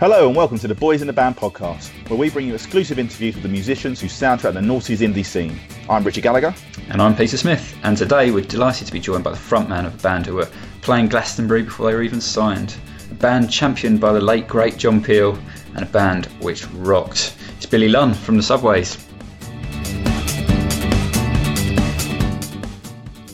[0.00, 2.98] Hello and welcome to the Boys in the Band podcast, where we bring you exclusive
[2.98, 5.56] interviews with the musicians who soundtrack the noughties indie scene.
[5.88, 6.52] I'm Richard Gallagher.
[6.88, 9.94] And I'm Peter Smith, and today we're delighted to be joined by the frontman of
[9.94, 10.48] a band who were
[10.82, 12.74] playing Glastonbury before they were even signed.
[13.12, 15.38] A band championed by the late great John Peel,
[15.76, 17.36] and a band which rocked.
[17.56, 18.98] It's Billy Lunn from the Subways.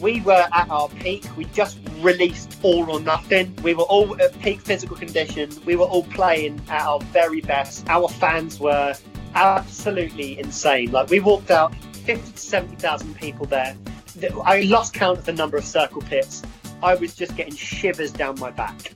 [0.01, 1.25] we were at our peak.
[1.37, 3.55] We just released All or Nothing.
[3.63, 5.51] We were all at peak physical condition.
[5.65, 7.89] We were all playing at our very best.
[7.89, 8.95] Our fans were
[9.35, 10.91] absolutely insane.
[10.93, 11.75] Like we walked out
[12.05, 13.77] 50 to 70,000 people there.
[14.45, 16.43] I lost count of the number of circle pits.
[16.83, 18.95] I was just getting shivers down my back.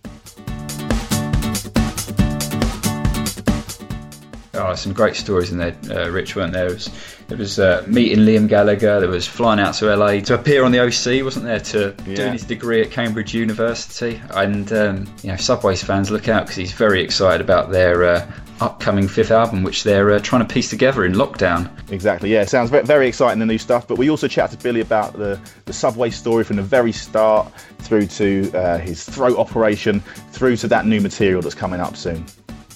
[4.56, 6.66] Oh, some great stories in there, uh, Rich, weren't there?
[6.68, 6.90] It was,
[7.28, 10.70] it was uh, meeting Liam Gallagher, there was flying out to LA to appear on
[10.70, 12.14] the OC, wasn't there, to Yeah.
[12.14, 14.20] doing his degree at Cambridge University.
[14.30, 18.30] And, um, you know, Subways fans, look out because he's very excited about their uh,
[18.60, 21.68] upcoming fifth album, which they're uh, trying to piece together in lockdown.
[21.90, 23.88] Exactly, yeah, sounds very, very exciting, the new stuff.
[23.88, 27.52] But we also chatted to Billy about the, the Subway story from the very start
[27.80, 29.98] through to uh, his throat operation,
[30.30, 32.24] through to that new material that's coming up soon.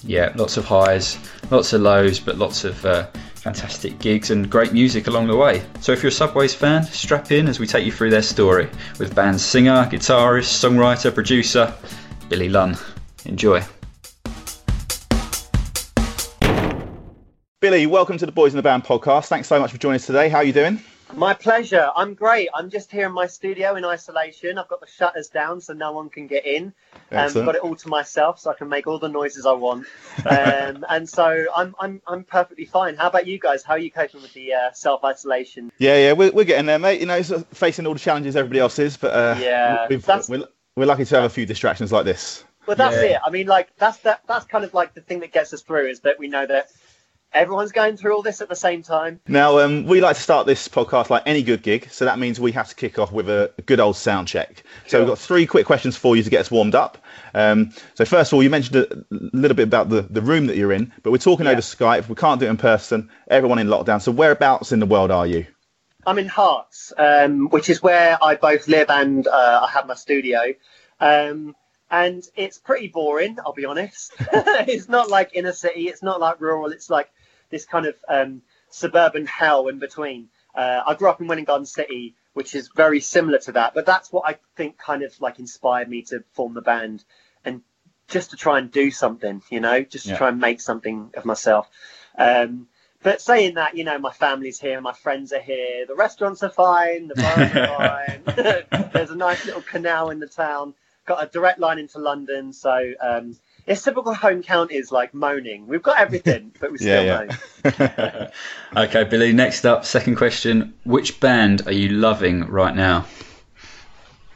[0.03, 1.17] Yeah, lots of highs,
[1.51, 5.61] lots of lows, but lots of uh, fantastic gigs and great music along the way.
[5.81, 8.69] So if you're a Subways fan, strap in as we take you through their story
[8.97, 11.73] with band singer, guitarist, songwriter, producer
[12.29, 12.77] Billy Lunn.
[13.25, 13.61] Enjoy.
[17.59, 19.27] Billy, welcome to the Boys in the Band podcast.
[19.27, 20.29] Thanks so much for joining us today.
[20.29, 20.81] How are you doing?
[21.15, 21.89] My pleasure.
[21.95, 22.49] I'm great.
[22.53, 24.57] I'm just here in my studio in isolation.
[24.57, 26.65] I've got the shutters down so no one can get in.
[27.11, 27.45] Um, Excellent.
[27.47, 29.87] got it all to myself so I can make all the noises I want.
[30.25, 32.95] Um, and so I'm, I'm, I'm perfectly fine.
[32.95, 33.63] How about you guys?
[33.63, 35.71] How are you coping with the uh, self isolation?
[35.79, 36.99] Yeah, yeah, we're, we're getting there, mate.
[36.99, 40.05] You know, it's, uh, facing all the challenges everybody else is, but uh, Yeah, we've,
[40.05, 42.43] that's- we're, we're lucky to have a few distractions like this.
[42.67, 43.15] Well, that's Yeah.
[43.15, 43.21] it.
[43.25, 44.21] I mean, like that's that.
[44.27, 46.69] That's kind of like the thing that gets us through is that we know that
[47.33, 49.19] everyone's going through all this at the same time.
[49.27, 52.39] Now, um, we like to start this podcast like any good gig, so that means
[52.39, 54.63] we have to kick off with a, good old sound check.
[54.85, 54.99] So Sure.
[55.01, 56.97] we've got three quick questions for you to get us warmed up.
[57.33, 60.57] Um, so first of all, you mentioned a little bit about the, the room that
[60.57, 61.51] you're in, but we're talking Yeah.
[61.53, 62.09] over Skype.
[62.09, 63.09] We can't do it in person.
[63.27, 64.01] Everyone in lockdown.
[64.01, 65.45] So whereabouts in the world are you?
[66.07, 69.95] I'm in Herts, um, which is where I both live and uh, I have my
[69.95, 70.39] studio.
[70.99, 71.55] Um,
[71.91, 74.13] and it's pretty boring, I'll be honest.
[74.19, 77.09] it's not like inner city, it's not like rural, it's like
[77.49, 80.29] this kind of um, suburban hell in between.
[80.55, 83.85] Uh, I grew up in Welwyn Garden City, which is very similar to that, but
[83.85, 87.03] that's what I think kind of like inspired me to form the band
[87.45, 87.61] and
[88.07, 90.17] just to try and do something, you know, just to Yeah.
[90.17, 91.69] try and make something of myself.
[92.17, 92.67] Um,
[93.01, 96.49] but saying that, you know, my family's here, my friends are here, the restaurants are
[96.49, 98.23] fine, the bars are fine.
[98.93, 100.73] There's a nice little canal in the town,
[101.05, 103.37] got a direct line into London, so um,
[103.69, 105.67] it's typical home counties like moaning.
[105.67, 107.27] We've got everything, but we still Yeah,
[107.63, 108.29] moan.
[108.87, 110.73] Okay, Billy, next up, second question.
[110.83, 113.05] Which band are you loving right now?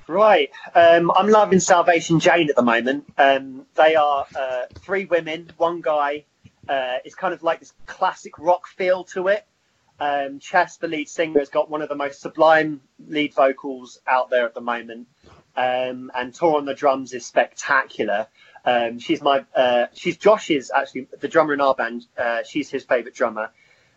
[0.07, 0.51] Right.
[0.75, 3.11] Um, I'm loving Salvation Jane at the moment.
[3.17, 6.25] Um, they are uh, three women, one guy.
[6.69, 9.45] Uh, it's kind of like this classic rock feel to it.
[9.99, 14.29] Um, Chess, the lead singer, has got one of the most sublime lead vocals out
[14.29, 15.07] there at the moment.
[15.55, 18.27] Um, and Tor on the drums is spectacular.
[18.65, 22.05] Um, she's my, uh, she's Josh's actually, the drummer in our band.
[22.17, 23.51] Uh, she's his favourite drummer.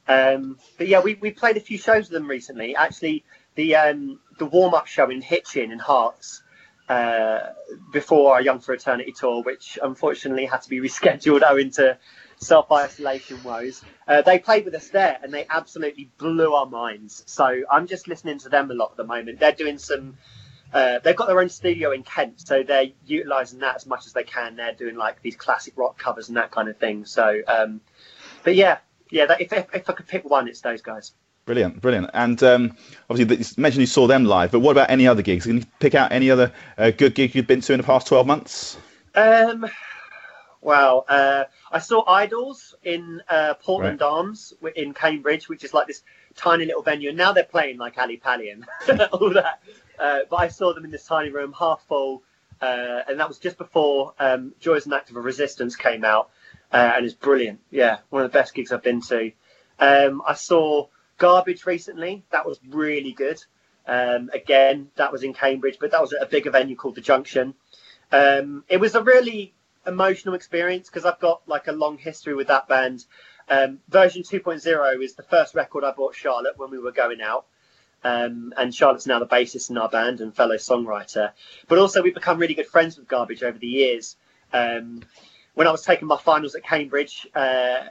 [0.09, 2.77] Um, but yeah, we, we played a few shows with them recently.
[2.77, 6.43] Actually, the um, the warm up show in Hitchin in Herts
[6.89, 7.41] uh,
[7.93, 11.99] before our Young for Eternity tour, which unfortunately had to be rescheduled owing to
[12.39, 13.83] self isolation woes.
[14.07, 17.25] Uh, they played with us there, and they absolutely blew our minds.
[17.27, 19.41] So I'm just listening to them a lot at the moment.
[19.41, 20.19] They're doing some.
[20.73, 24.13] Uh, they've got their own studio in Kent, so they're utilising that as much as
[24.13, 24.57] they can.
[24.57, 27.05] They're doing like these classic rock covers and that kind of thing.
[27.05, 27.81] So, um,
[28.43, 28.79] but yeah,
[29.11, 29.27] yeah.
[29.27, 31.13] That, if, if if I could pick one, it's those guys.
[31.47, 32.11] Brilliant, brilliant.
[32.13, 32.77] And um,
[33.09, 35.47] obviously, you mentioned you saw them live, but what about any other gigs?
[35.47, 38.09] Can you pick out any other uh, good gig you've been to in the past
[38.09, 38.77] 12 months?
[39.15, 39.65] Um,
[40.61, 46.03] well, uh, I saw Idles in uh, Portland Arms in Cambridge, which is like this
[46.35, 48.65] tiny little venue, and now they're playing like Ali Pali and
[49.13, 49.63] all that.
[49.99, 52.23] Uh, but I saw them in this tiny room, half full,
[52.61, 56.31] uh, and that was just before um, Joy as an Act of Resistance came out,
[56.73, 57.61] uh, and it's brilliant.
[57.71, 59.33] Yeah, one of the best gigs I've been to.
[59.79, 60.89] Um, I saw
[61.19, 62.25] Garbage recently.
[62.31, 63.43] That was really good.
[63.87, 67.01] Um, again, that was in Cambridge, but that was at a bigger venue called the
[67.01, 67.55] Junction.
[68.11, 69.55] Um, it was a really
[69.87, 73.05] emotional experience because I've got like a long history with that band.
[73.49, 77.47] Um, version 2.0 is the first record I bought Charlotte when we were going out.
[78.05, 81.33] Um, and Charlotte's now the bassist in our band and fellow songwriter.
[81.69, 84.17] But also, we've become really good friends with Garbage over the years.
[84.53, 85.03] Um,
[85.55, 87.87] when I was taking my finals at Cambridge, uh,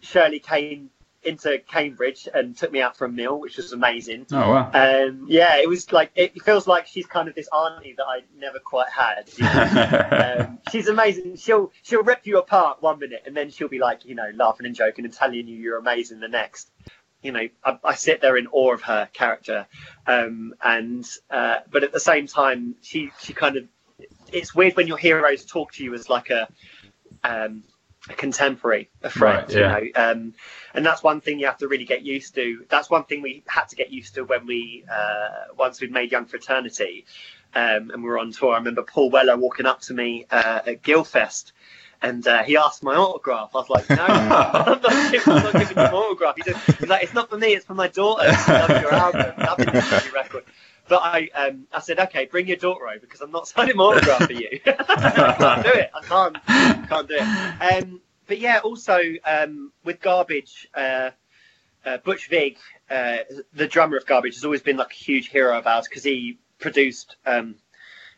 [0.00, 0.90] Shirley came
[1.22, 4.26] into Cambridge and took me out for a meal, which was amazing.
[4.32, 4.70] Oh wow!
[4.72, 8.22] Um, yeah, it was like it feels like she's kind of this auntie that I
[8.38, 9.30] never quite had.
[9.36, 10.46] You know?
[10.46, 11.36] um, she's amazing.
[11.36, 14.66] She'll she'll rip you apart one minute, and then she'll be like, you know, laughing
[14.66, 16.70] and joking and telling you you're amazing the next.
[17.22, 19.66] You know, I, I sit there in awe of her character,
[20.06, 23.64] um, and uh, but at the same time, she she kind of
[24.32, 26.48] it's weird when your heroes talk to you as like a
[27.24, 27.64] um,
[28.08, 29.78] a contemporary, a friend, right, yeah.
[29.78, 30.10] you know.
[30.10, 30.34] Um,
[30.72, 32.64] and that's one thing you have to really get used to.
[32.68, 36.10] That's one thing we had to get used to when we uh, once we'd made
[36.12, 37.04] Young for Eternity
[37.54, 38.54] um, and we were on tour.
[38.54, 41.52] I remember Paul Weller walking up to me uh, at Guildfest.
[42.02, 43.50] And uh, he asked my autograph.
[43.54, 45.12] I was like, "No, I'm, not, I'm not
[45.52, 47.48] giving you an autograph." He he's like, "It's not for me.
[47.48, 48.32] It's for my daughter.
[48.32, 49.34] She loves your album.
[49.38, 50.44] Loves your record."
[50.90, 53.84] But I, um, I said, okay, bring your daughter over because I'm not signing my
[53.84, 54.58] autograph for you.
[54.66, 55.90] I can't do it.
[55.94, 57.84] I can't, can't do it.
[57.84, 61.10] Um, but yeah, also um, with Garbage, uh,
[61.86, 62.58] uh, Butch Vig,
[62.90, 63.18] uh,
[63.54, 66.38] the drummer of Garbage, has always been like a huge hero of ours because he
[66.58, 67.54] produced um,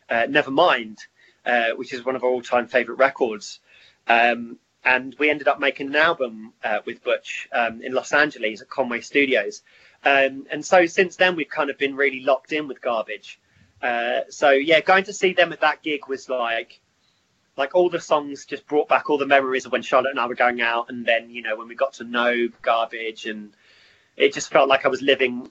[0.09, 0.97] uh, Nevermind,
[1.45, 3.59] uh, which is one of our all-time favorite records.
[4.07, 8.61] Um, and we ended up making an album uh, with Butch um, in Los Angeles
[8.61, 9.61] at Conway Studios.
[10.03, 13.39] Um, and so since then, we've kind of been really locked in with Garbage.
[13.81, 16.81] Uh, so yeah, going to see them at that gig was like,
[17.57, 20.25] like all the songs just brought back all the memories of when Charlotte and I
[20.25, 23.53] were going out, and then you know when we got to know Garbage, and
[24.17, 25.49] it just felt like I was living.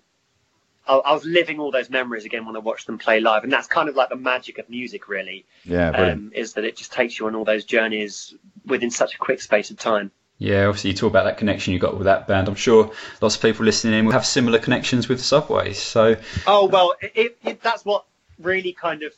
[0.87, 3.52] I, I was living all those memories again when I watched them play live, and
[3.52, 5.44] that's kind of like the magic of music, really.
[5.64, 8.34] Yeah, um, is that it just takes you on all those journeys
[8.67, 10.11] within such a quick space of time.
[10.38, 12.49] Yeah, obviously you talk about that connection you got with that band.
[12.49, 15.81] I'm sure lots of people listening in will have similar connections with Subways.
[15.81, 16.17] So.
[16.46, 18.05] Oh well, it, it, that's what
[18.38, 19.12] really kind of.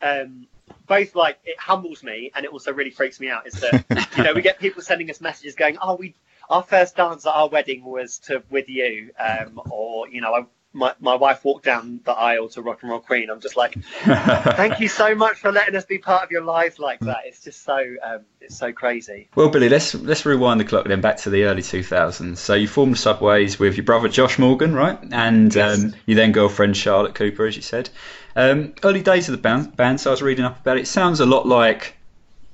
[0.00, 0.46] Um,
[0.86, 4.22] both like it humbles me and it also really freaks me out is that you
[4.22, 6.14] know we get people sending us messages going oh we
[6.50, 10.46] our first dance at our wedding was to with you um, or you know I
[10.72, 13.30] my, my wife walked down the aisle to Rock and Roll Queen.
[13.30, 16.78] I'm just like, thank you so much for letting us be part of your lives
[16.78, 17.22] like that.
[17.24, 19.28] It's just so um, it's so crazy.
[19.34, 22.36] Well, Billy, let's let's rewind the clock then back to the early 2000s.
[22.36, 24.98] So you formed Subways with your brother Josh Morgan, right?
[25.10, 25.84] And yes.
[25.84, 27.88] um, you then girlfriend Charlotte Cooper, as you said.
[28.36, 30.82] Um, early days of the band, band, so I was reading up about it.
[30.82, 30.86] it.
[30.86, 31.96] Sounds a lot like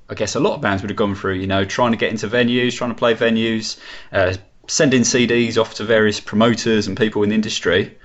[0.09, 2.11] I guess a lot of bands would have gone through, you know, trying to get
[2.11, 3.79] into venues, trying to play venues,
[4.13, 4.35] uh,
[4.67, 7.97] sending CDs off to various promoters and people in the industry.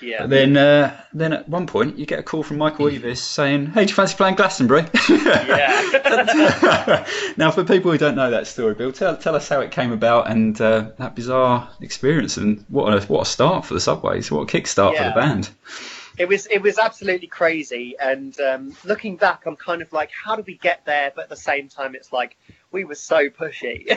[0.00, 0.22] Yeah.
[0.22, 3.66] But then, uh, then at one point, you get a call from Michael Eavis saying,
[3.66, 7.06] "Hey, do you fancy playing Glastonbury?" yeah.
[7.36, 9.92] now, for people who don't know that story, Bill, tell, tell us how it came
[9.92, 14.30] about and uh, that bizarre experience, and what a, what a start for the Subways,
[14.30, 15.02] what a kickstart yeah.
[15.02, 15.50] for the band.
[16.18, 20.34] It was it was absolutely crazy, and um, looking back, I'm kind of like, how
[20.36, 21.12] did we get there?
[21.14, 22.36] But at the same time, it's like
[22.72, 23.86] we were so pushy,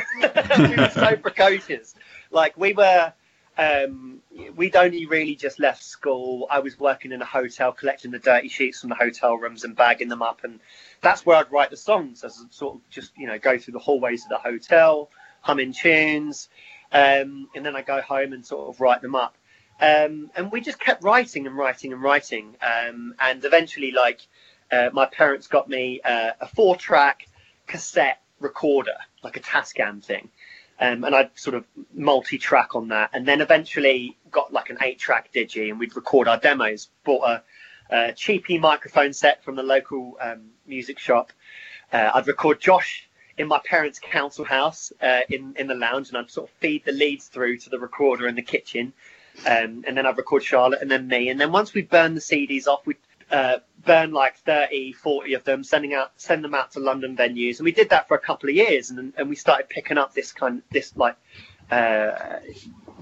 [0.60, 1.96] we were so precocious.
[2.30, 3.14] Like we were
[3.60, 4.22] um,
[4.56, 6.48] we'd only really just left school.
[6.50, 9.76] I was working in a hotel, collecting the dirty sheets from the hotel rooms and
[9.76, 10.62] bagging them up, and
[11.02, 13.80] that's where I'd write the songs as sort of just you know go through the
[13.80, 15.10] hallways of the hotel,
[15.42, 16.48] humming tunes,
[16.94, 19.36] um, and then I go home and sort of write them up.
[19.82, 24.22] Um, and we just kept writing and writing and writing, um, and eventually, like
[24.72, 27.28] uh, my parents got me uh, a four-track
[27.68, 30.30] cassette recorder, like a Tascam thing
[30.80, 35.32] um, and I'd sort of multi-track on that, and then eventually got like an eight-track
[35.34, 36.90] digi, and we'd record our demos.
[37.04, 37.44] Bought a,
[37.90, 41.32] a cheapy microphone set from the local um, music shop.
[41.92, 46.18] Uh, I'd record Josh in my parents' council house uh, in in the lounge, and
[46.18, 48.94] I'd sort of feed the leads through to the recorder in the kitchen,
[49.46, 52.22] um, and then I'd record Charlotte and then me, and then once we burned the
[52.22, 52.98] CDs off, we'd
[53.32, 57.60] uh, burn like 30, 40 of them, sending out, send them out to London venues,
[57.60, 60.14] and we did that for a couple of years, and and we started picking up
[60.14, 61.16] this kind, this like
[61.72, 62.40] uh,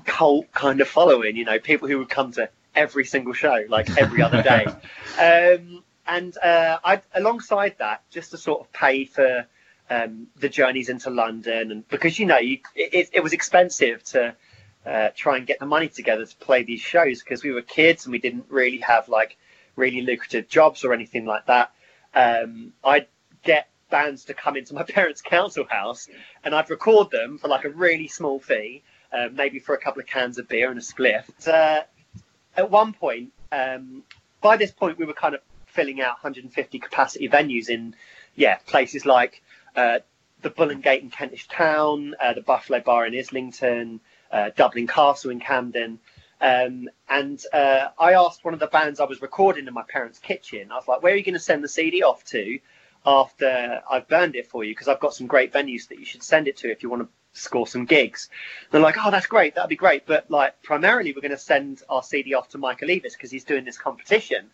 [0.05, 3.89] cult kind of following, you know, people who would come to every single show, like
[3.97, 4.65] every other day,
[5.19, 9.45] um, and uh, I alongside that, just to sort of pay for
[9.89, 14.35] um, the journeys into London, and because you know, you, it, it was expensive to.
[14.85, 18.05] Uh, try and get the money together to play these shows because we were kids
[18.05, 19.35] and we didn't really have like
[19.77, 21.71] really lucrative jobs or anything like that,
[22.13, 23.07] um, I'd
[23.43, 26.09] get bands to come into my parents' council house
[26.43, 30.01] and I'd record them for like a really small fee, uh, maybe for a couple
[30.01, 31.25] of cans of beer and a spliff.
[31.47, 31.83] Uh,
[32.55, 34.03] at one point, um,
[34.41, 37.95] by this point we were kind of filling out 150 capacity venues in
[38.35, 39.43] yeah places like
[39.75, 39.99] uh,
[40.41, 43.99] the Bull and Gate in Kentish Town, uh, the Buffalo Bar in Islington,
[44.31, 45.99] uh, Dublin Castle in Camden.
[46.39, 50.19] Um, and uh, I asked one of the bands I was recording in my parents'
[50.19, 50.71] kitchen.
[50.71, 52.59] I was like, "Where are you going to send the CD off to
[53.05, 54.71] after I've burned it for you?
[54.71, 57.03] Because I've got some great venues that you should send it to if you want
[57.03, 58.29] to score some gigs."
[58.71, 59.55] they're like, "Oh, that's great.
[59.55, 62.89] That'd be great." But like, primarily, we're going to send our CD off to Michael
[62.89, 64.49] Eavis because he's doing this competition.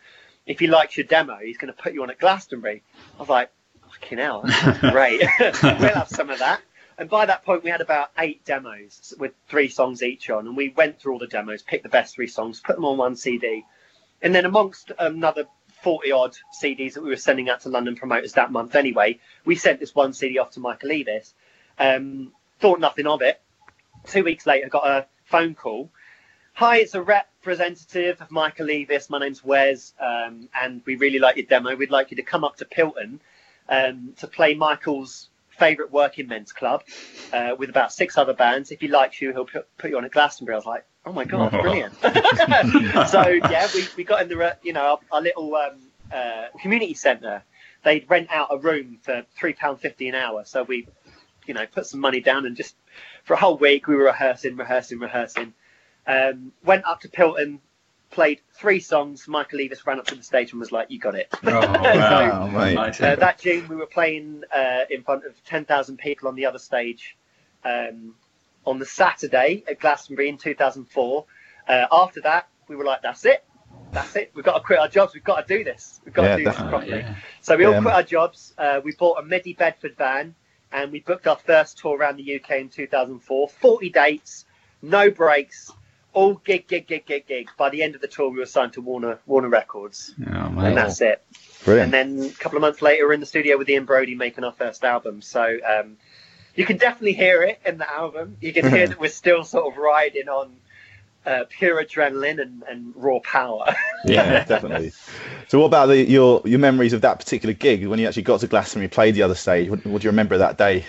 [0.46, 2.82] If he likes your demo, he's going to put you on at Glastonbury.
[3.18, 3.50] I was like,
[3.92, 5.22] "Fucking hell, that's great!
[5.40, 6.62] we'll have some of that."
[6.98, 10.56] And by that point, we had about eight demos with three songs each on, and
[10.56, 13.16] we went through all the demos, picked the best three songs, put them on one
[13.16, 13.66] CD,
[14.22, 15.46] and then amongst another
[15.82, 19.56] 40 odd CDs that we were sending out to London promoters that month anyway, we
[19.56, 21.34] sent this one CD off to Michael Eavis.
[21.78, 23.42] Um, thought nothing of it.
[24.06, 25.90] Two weeks later, got a phone call.
[26.54, 29.10] Hi, it's a representative of Michael Eavis.
[29.10, 31.76] My name's Wes, um, and we really like your demo.
[31.76, 33.20] We'd like you to come up to Pilton
[33.68, 36.84] um, to play Michael's favourite working men's club
[37.32, 38.72] uh, with about six other bands.
[38.72, 40.56] If he likes you, he'll put, put you on at Glastonbury.
[40.56, 41.94] I was like, oh my god, brilliant!
[42.02, 45.80] so yeah, we, we got in the you know our, our little um,
[46.12, 47.44] uh, community centre.
[47.84, 50.44] They'd rent out a room for three pound fifty an hour.
[50.46, 50.88] So we,
[51.46, 52.76] you know, put some money down and just
[53.24, 55.54] for a whole week we were rehearsing, rehearsing, rehearsing.
[56.06, 57.60] Um, went up to Pilton,
[58.14, 59.28] played three songs.
[59.28, 62.92] Michael Eavis ran up to the stage and was like, "You got it." Oh, wow.
[62.92, 66.36] so, uh, that June, we were playing uh, in front of ten thousand people on
[66.36, 67.18] the other stage
[67.66, 68.16] um,
[68.66, 71.26] on the Saturday at Glastonbury in 2004.
[71.68, 73.44] Uh, after that, we were like, "That's it."
[73.92, 74.32] That's it.
[74.34, 75.14] We've got to quit our jobs.
[75.14, 76.02] We've got to do this.
[76.04, 77.00] We've got Yeah, to do this properly.
[77.00, 77.16] Yeah.
[77.42, 77.82] So we all Yeah.
[77.82, 78.54] quit our jobs.
[78.58, 80.34] Uh, we bought a Midi Bedford van
[80.72, 83.50] and we booked our first tour around the UK in 2004.
[83.50, 84.46] 40 dates,
[84.82, 85.72] no breaks,
[86.14, 87.50] all gig, gig, gig, gig, gig.
[87.58, 90.78] By the end of the tour, we were signed to Warner Warner Records, Oh, and
[90.78, 91.24] that's it.
[91.66, 91.94] Brilliant.
[91.94, 94.44] And then a couple of months later, we're in the studio with Ian Broudie making
[94.44, 95.22] our first album.
[95.22, 95.98] So um,
[96.56, 98.38] you can definitely hear it in the album.
[98.42, 100.56] You can hear that we're still sort of riding on
[101.26, 103.74] uh, pure adrenaline and, and raw power.
[104.06, 104.92] yeah, definitely.
[105.48, 108.42] So, what about the, your your memories of that particular gig when you actually got
[108.42, 109.70] to Glastonbury, and played the other stage?
[109.70, 110.86] What, what do you remember of that day?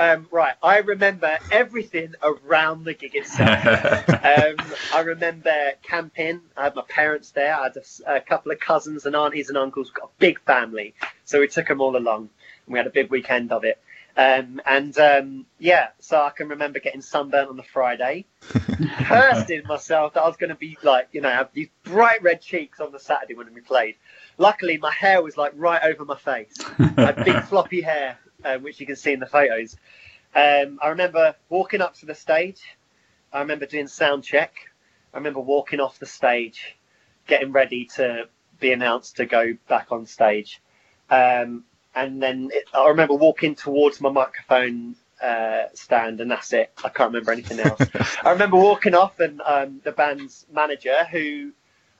[0.00, 4.08] Um, right, I remember everything around the gig itself.
[4.08, 4.56] um,
[4.94, 5.52] I remember
[5.82, 6.40] camping.
[6.56, 7.54] I had my parents there.
[7.54, 7.76] I had
[8.06, 9.88] a couple of cousins and aunties and uncles.
[9.88, 10.94] We've got a big family,
[11.26, 12.30] so we took them all along.
[12.64, 13.78] And we had a big weekend of it.
[14.16, 18.24] Um, and um, yeah, so I can remember getting sunburned on the Friday,
[19.04, 22.40] cursing myself that I was going to be like, you know, have these bright red
[22.40, 23.96] cheeks on the Saturday when we played.
[24.38, 26.54] Luckily, my hair was like right over my face.
[26.78, 29.76] I had big floppy hair, um, which you can see in the photos.
[30.34, 32.60] Um, I remember walking up to the stage.
[33.32, 34.54] I remember doing sound check.
[35.12, 36.76] I remember walking off the stage,
[37.26, 38.28] getting ready to
[38.60, 40.60] be announced to go back on stage.
[41.08, 46.72] Um, and then it, I remember walking towards my microphone uh, stand, and that's it.
[46.84, 47.80] I can't remember anything else.
[48.24, 51.52] I remember walking off, and um, the band's manager, who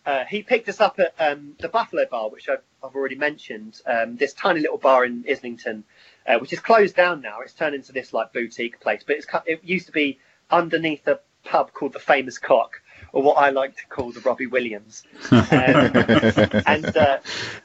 [0.07, 3.81] uh, he picked us up at um, the Buffalo Bar, which I've, I've already mentioned.
[3.85, 5.85] Um, this tiny little bar in Islington,
[6.31, 7.41] uh, which is closed down now.
[7.41, 10.19] It's turned into this like boutique place, but it's it used to be
[10.51, 12.81] underneath a pub called the Famous Cock,
[13.13, 15.03] or what I like to call the Robbie Williams.
[15.31, 15.91] Um,
[16.67, 17.19] and uh,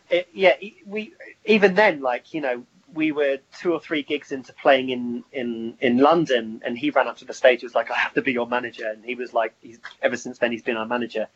[0.09, 0.55] it, yeah,
[0.85, 1.13] we
[1.45, 5.77] even then, like you know, we were two or three gigs into playing in in
[5.81, 7.59] in London, and he ran up to the stage.
[7.59, 10.17] He was like, "I have to be your manager," and he was like, he's, ever
[10.17, 11.27] since then, he's been our manager.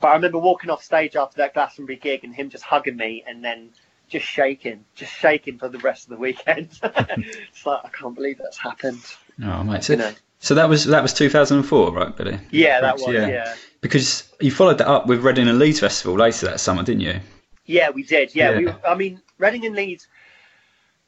[0.00, 3.24] But I remember walking off stage after that Glastonbury gig, and him just hugging me,
[3.26, 3.70] and then
[4.08, 6.70] just shaking, just shaking for the rest of the weekend.
[6.82, 9.00] it's like I can't believe that's happened.
[9.42, 9.84] Oh, mate.
[9.84, 10.12] So, You know.
[10.40, 12.38] so that was that was 2004, right, Billy?
[12.50, 13.28] Yeah, that Correct, was yeah.
[13.28, 13.54] yeah.
[13.80, 17.20] Because you followed that up with Reading and Leeds Festival later that summer, didn't you?
[17.66, 18.34] Yeah, we did.
[18.34, 18.58] Yeah, Yeah.
[18.58, 18.68] we.
[18.88, 20.06] I mean, Reading and Leeds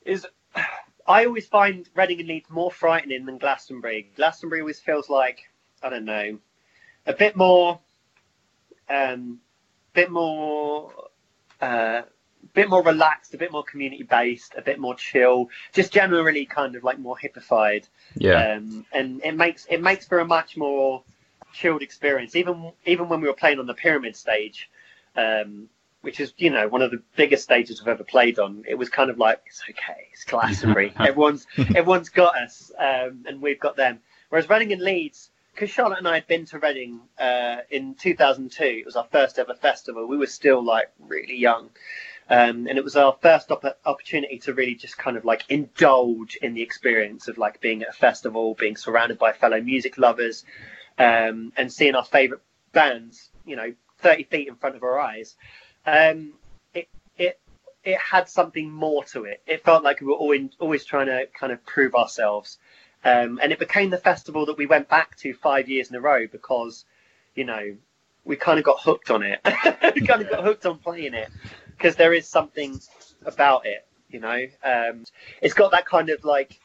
[0.05, 0.27] is.
[1.09, 4.11] I always find Reading and Leeds more frightening than Glastonbury.
[4.15, 5.41] Glastonbury always feels like
[5.83, 6.39] I don't know,
[7.07, 7.81] a bit more,
[8.89, 9.41] um,
[9.95, 10.93] bit more,
[11.61, 12.03] uh,
[12.55, 16.77] bit more relaxed, a bit more community based, a bit more chill, just generally kind
[16.77, 18.55] of like more hippified Yeah.
[18.57, 21.03] um, and it makes it makes for a much more
[21.53, 22.37] chilled experience.
[22.37, 24.71] Even even when we were playing on the pyramid stage,
[25.17, 25.69] um,
[26.03, 28.89] which is you know one of the biggest stages we've ever played on, it was
[28.89, 30.93] kind of like it's okay, it's Glastonbury.
[31.01, 34.01] everyone's everyone's got us, um, and we've got them.
[34.29, 38.65] Whereas Reading and Leeds, because Charlotte and I had been to Reading uh, in 2002,
[38.65, 40.07] it was our first ever festival.
[40.07, 41.71] We were still like really young.
[42.31, 46.37] Um, and it was our first op- opportunity to really just kind of like indulge
[46.37, 50.45] in the experience of like being at a festival, being surrounded by fellow music lovers,
[50.97, 55.35] um, and seeing our favourite bands, you know, 30 feet in front of our eyes.
[55.85, 56.35] Um,
[56.73, 57.41] it it
[57.83, 59.43] it had something more to it.
[59.45, 62.59] It felt like we were always always trying to kind of prove ourselves.
[63.03, 66.01] Um, and it became the festival that we went back to five years in a
[66.01, 66.85] row because,
[67.35, 67.77] you know,
[68.25, 69.41] we kind of got hooked on it.
[69.95, 71.31] we kind of got hooked on playing it
[71.81, 72.79] because there is something
[73.25, 74.47] about it, you know.
[74.63, 75.05] Um,
[75.41, 76.61] it's got that kind of like,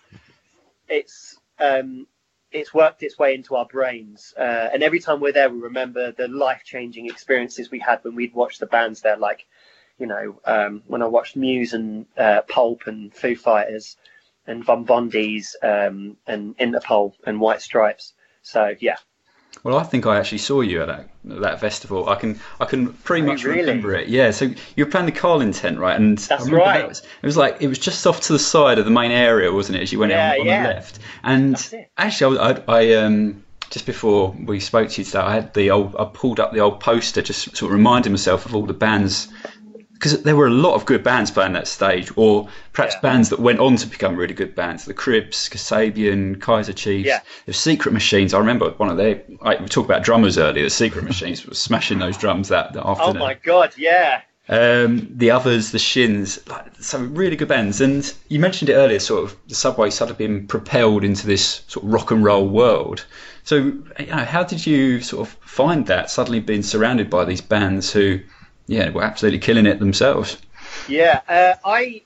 [0.89, 2.07] it's um,
[2.51, 6.11] it's worked its way into our brains, uh, and every time we're there, we remember
[6.11, 9.45] the life changing experiences we had when we'd watched the bands there, like.
[9.97, 13.95] You know, um, when I watched Muse and uh, Pulp and Foo Fighters,
[14.45, 18.13] and Von Bondies um, and Interpol and White Stripes.
[18.41, 18.97] So yeah.
[19.63, 22.07] Well, I think I actually saw you at that that festival.
[22.07, 23.61] I can I can pretty Oh, much really?
[23.61, 24.07] remember it.
[24.09, 24.29] Yeah.
[24.31, 24.45] So
[24.75, 25.99] you were playing the Carling tent, right?
[25.99, 26.79] And That's right.
[26.81, 29.11] that was- it was like it was just off to the side of the main
[29.11, 29.81] area, wasn't it?
[29.81, 30.61] As you went Yeah, out on yeah.
[30.67, 30.99] the left.
[31.23, 35.53] And actually, I, I, I um just before we spoke to you today, I had
[35.55, 38.65] the old I pulled up the old poster, just sort of reminding myself of all
[38.67, 39.27] the bands.
[39.95, 42.99] Because there were a lot of good bands playing that stage, or perhaps Yeah.
[43.01, 44.85] bands that went on to become really good bands.
[44.85, 47.21] The Cribs, Kasabian, Kaiser Chiefs, Yeah.
[47.45, 48.33] the Secret Machines.
[48.33, 49.21] I remember one of their.
[49.41, 50.63] Like, we talked about drummers earlier.
[50.65, 54.21] The Secret Machines were smashing those drums that, that Oh my god, yeah.
[54.47, 57.81] Um, the others, the Shins, like some really good bands.
[57.81, 61.83] And you mentioned it earlier, sort of the subway started being propelled into this sort
[61.83, 63.05] of rock and roll world.
[63.43, 67.41] So, you know, how did you sort of find that suddenly being surrounded by these
[67.41, 68.19] bands who,
[68.67, 70.37] yeah, were absolutely killing it themselves?
[70.87, 72.01] Yeah, uh, I,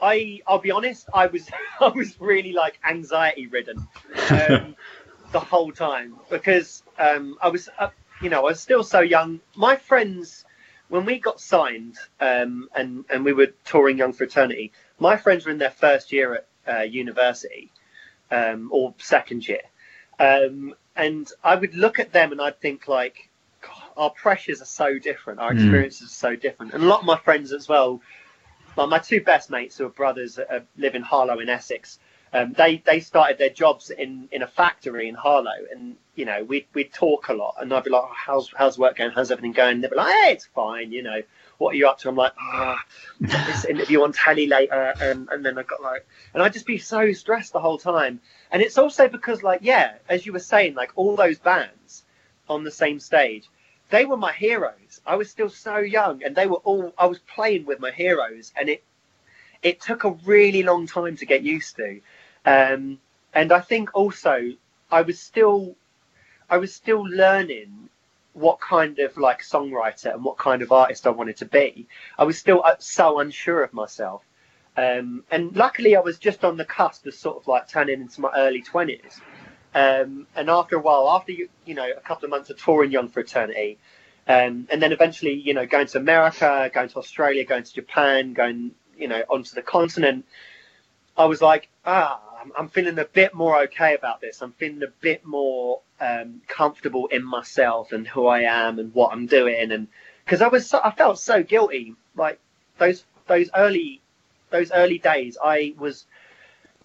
[0.00, 1.08] I, I'll be honest.
[1.12, 1.48] I was,
[1.80, 3.86] I was really like anxiety ridden
[4.30, 4.76] um,
[5.32, 7.88] the whole time because um, I was, uh,
[8.20, 9.40] you know, I was still so young.
[9.56, 10.44] My friends,
[10.88, 15.44] when we got signed um, and and we were touring Young for Eternity, my friends
[15.44, 17.72] were in their first year at uh, university
[18.30, 19.62] um, or second year,
[20.20, 23.28] um, and I would look at them and I'd think like,
[23.96, 25.60] our pressures are so different, our Mm.
[25.60, 28.00] experiences are so different, and a lot of my friends as well.
[28.76, 31.98] Like my two best mates, who are brothers, uh, live in Harlow in Essex.
[32.32, 36.42] Um, they they started their jobs in, in a factory in Harlow, and you know
[36.42, 39.12] we we'd talk a lot, and I'd be like, oh, "How's how's work going?
[39.12, 41.22] How's everything going?" And they'd be like, "Hey, it's fine, you know.
[41.58, 42.84] What are you up to?" I'm like, "Ah,
[43.22, 46.66] got this interview on telly later," and and then I got like, and I'd just
[46.66, 48.20] be so stressed the whole time.
[48.50, 52.02] And it's also because, like, yeah, as you were saying, like all those bands
[52.48, 53.48] on the same stage,
[53.90, 55.00] they were my heroes.
[55.06, 56.92] I was still so young, and they were all.
[56.98, 58.82] I was playing with my heroes, and it
[59.62, 62.00] it took a really long time to get used to.
[62.44, 62.98] Um,
[63.32, 64.52] and I think also
[64.90, 65.76] I was still
[66.48, 67.88] I was still learning
[68.34, 71.86] what kind of like songwriter and what kind of artist I wanted to be.
[72.18, 74.22] I was still uh, so unsure of myself.
[74.76, 78.20] Um, and luckily, I was just on the cusp of sort of like turning into
[78.20, 79.20] my early twenties.
[79.74, 82.92] Um, and after a while, after you, you know, a couple of months of touring
[82.92, 83.78] Young for Eternity,
[84.26, 88.32] um, and then eventually, you know, going to America, going to Australia, going to Japan,
[88.32, 90.24] going, you know, onto the continent,
[91.16, 94.42] I was like, ah, I'm, I'm feeling a bit more okay about this.
[94.42, 99.12] I'm feeling a bit more um, comfortable in myself and who I am and what
[99.12, 99.88] I'm doing, and
[100.24, 101.94] because I was, so, I felt so guilty.
[102.16, 102.38] Like
[102.78, 104.00] those those early
[104.50, 106.06] those early days, I was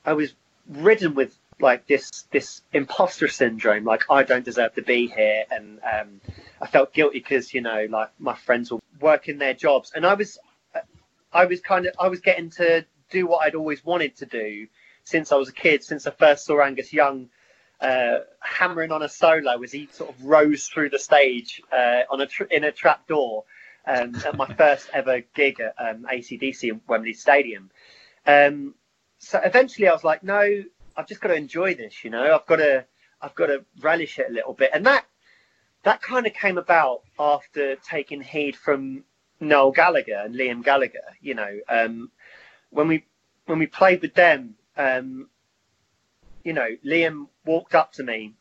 [0.05, 0.33] I was
[0.67, 3.83] ridden with like this this imposter syndrome.
[3.83, 6.21] Like I don't deserve to be here, and um,
[6.61, 10.13] I felt guilty because you know, like my friends were working their jobs, and I
[10.13, 10.37] was
[11.31, 14.67] I was kind of I was getting to do what I'd always wanted to do
[15.03, 15.83] since I was a kid.
[15.83, 17.29] Since I first saw Angus Young
[17.81, 22.21] uh, hammering on a solo as he sort of rose through the stage uh, on
[22.21, 23.45] a tr- in a trap door
[23.85, 27.69] um, at my first ever gig at um, ACDC in Wembley Stadium.
[28.25, 28.75] Um,
[29.17, 30.63] so eventually, I was like, no,
[30.95, 32.03] I've just got to enjoy this.
[32.03, 32.85] You know, I've got to
[33.21, 35.05] I've got to relish it a little bit, and that
[35.83, 39.03] that kind of came about after taking heed from
[39.39, 41.15] Noel Gallagher and Liam Gallagher.
[41.21, 42.11] You know, um,
[42.69, 43.05] when we
[43.45, 45.29] when we played with them, um,
[46.43, 48.35] you know, Liam walked up to me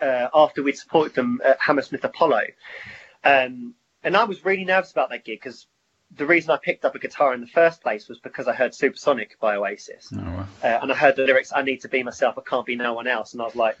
[0.00, 2.42] uh, after we'd supported them at Hammersmith Apollo,
[3.24, 5.66] um, and I was really nervous about that gig because
[6.16, 8.74] the reason I picked up a guitar in the first place was because I heard
[8.74, 10.46] Supersonic by Oasis, Oh, wow.
[10.62, 12.92] uh, and I heard the lyrics "I need to be myself, I can't be no
[12.92, 13.78] one else," and I was like,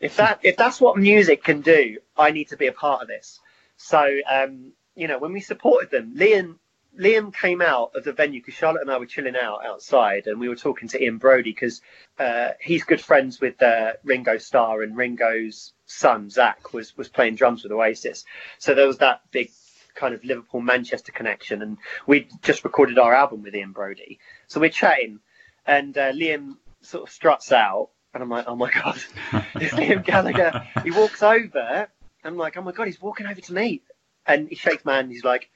[0.00, 3.08] if that if that's what music can do, I need to be a part of
[3.08, 3.40] this.
[3.76, 6.56] So um, you know, when we supported them, Liam
[6.98, 10.40] Liam came out of the venue because Charlotte and I were chilling out outside, and
[10.40, 11.82] we were talking to Ian Broudie because
[12.18, 17.34] uh, he's good friends with uh, Ringo Starr, and Ringo's son Zak was was playing
[17.36, 18.24] drums with Oasis.
[18.58, 19.50] So there was that big
[19.96, 24.18] kind of Liverpool Manchester connection, and we just recorded our album with Ian Broudie.
[24.46, 25.20] So we're chatting,
[25.66, 28.96] and uh, Liam sort of struts out, and I'm like, oh my god,
[29.56, 30.66] it's Liam Gallagher.
[30.84, 31.88] He walks over
[32.26, 33.82] and I'm like, oh my god, he's walking over to me,
[34.26, 35.10] and he shakes my hand.
[35.10, 35.48] He's like,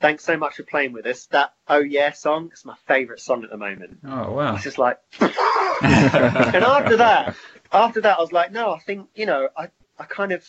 [0.00, 1.26] thanks so much for playing with us.
[1.26, 3.98] That oh yeah song is my favourite song at the moment.
[4.04, 4.54] Oh wow!
[4.54, 5.32] It's just like, and
[6.64, 7.34] after that,
[7.72, 10.46] after that, I was like, no, I think you know, I I kind of.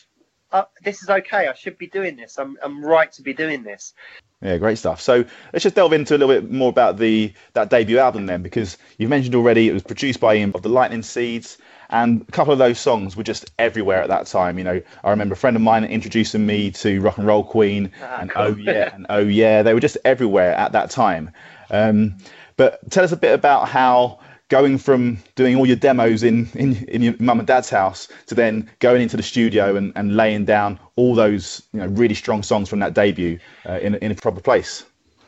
[0.51, 1.47] Uh, this is okay.
[1.47, 2.37] I should be doing this.
[2.37, 3.93] I'm I'm right to be doing this.
[4.41, 5.01] Yeah, great stuff.
[5.01, 8.43] So let's just delve into a little bit more about the that debut album then,
[8.43, 11.57] because you've mentioned already it was produced by Ian of the Lightning Seeds,
[11.89, 14.57] and a couple of those songs were just everywhere at that time.
[14.57, 17.91] You know, I remember a friend of mine introducing me to Rock and Roll Queen
[18.01, 18.43] Ah, and cool.
[18.43, 19.63] Oh Yeah and Oh Yeah.
[19.63, 21.31] They were just everywhere at that time.
[21.69, 22.17] Um,
[22.55, 26.75] but tell us a bit about how going from doing all your demos in, in,
[26.85, 30.45] in your mum and dad's house to then going into the studio and, and laying
[30.45, 34.15] down all those you know really strong songs from that debut uh, in, in a
[34.15, 34.85] proper place.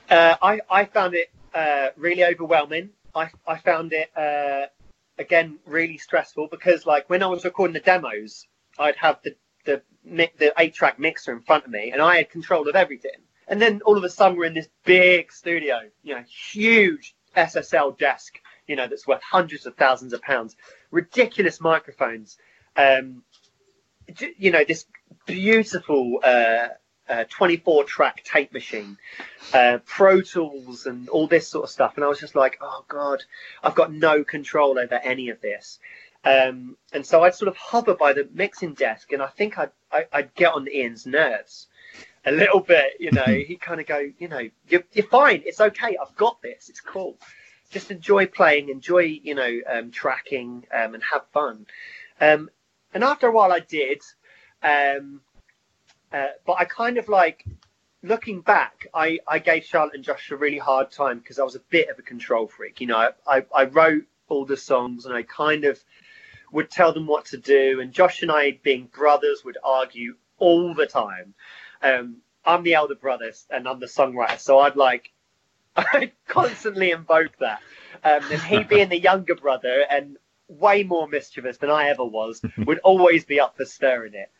[0.09, 2.89] Uh, I, I found it uh, really overwhelming.
[3.13, 4.67] I, I found it uh,
[5.17, 9.81] again really stressful because like when I was recording the demos, I'd have the the
[10.05, 13.11] the eight track mixer in front of me, and I had control of everything.
[13.47, 17.97] And then all of a sudden we're in this big studio, you know, huge SSL
[17.97, 20.55] desk, you know, that's worth hundreds of thousands of pounds,
[20.91, 22.37] ridiculous microphones,
[22.77, 23.23] um,
[24.37, 24.85] you know, this
[25.25, 26.67] beautiful uh,
[27.09, 28.97] uh, 24 track tape machine,
[29.55, 31.93] uh, Pro Tools, and all this sort of stuff.
[31.95, 33.23] And I was just like, oh God,
[33.63, 35.79] I've got no control over any of this.
[36.23, 39.71] Um, and so I'd sort of hover by the mixing desk, and I think I'd,
[39.91, 41.65] I, I'd get on Ian's nerves
[42.23, 42.97] a little bit.
[42.99, 46.39] You know, he'd kind of go, you know, you're, you're fine, it's okay, I've got
[46.43, 47.17] this, it's cool.
[47.69, 51.65] Just enjoy playing, enjoy, you know, um, tracking, um, and have fun.
[52.19, 52.49] Um,
[52.93, 54.01] and after a while, I did.
[54.63, 55.21] Um,
[56.11, 57.45] uh, but I kind of like
[58.01, 61.55] looking back, I, I gave Charlotte and Josh a really hard time because I was
[61.55, 62.81] a bit of a control freak.
[62.81, 65.79] You know, I, I, I wrote all the songs and I kind of
[66.51, 67.79] would tell them what to do.
[67.81, 71.33] And Josh and I, being brothers, would argue all the time.
[71.81, 75.11] Um, I'm the elder brother and I'm the songwriter, so I'd like
[75.93, 77.61] I constantly invoke that.
[78.03, 82.41] Um, and he being the younger brother and way more mischievous than I ever was,
[82.57, 84.31] would always be up for stirring it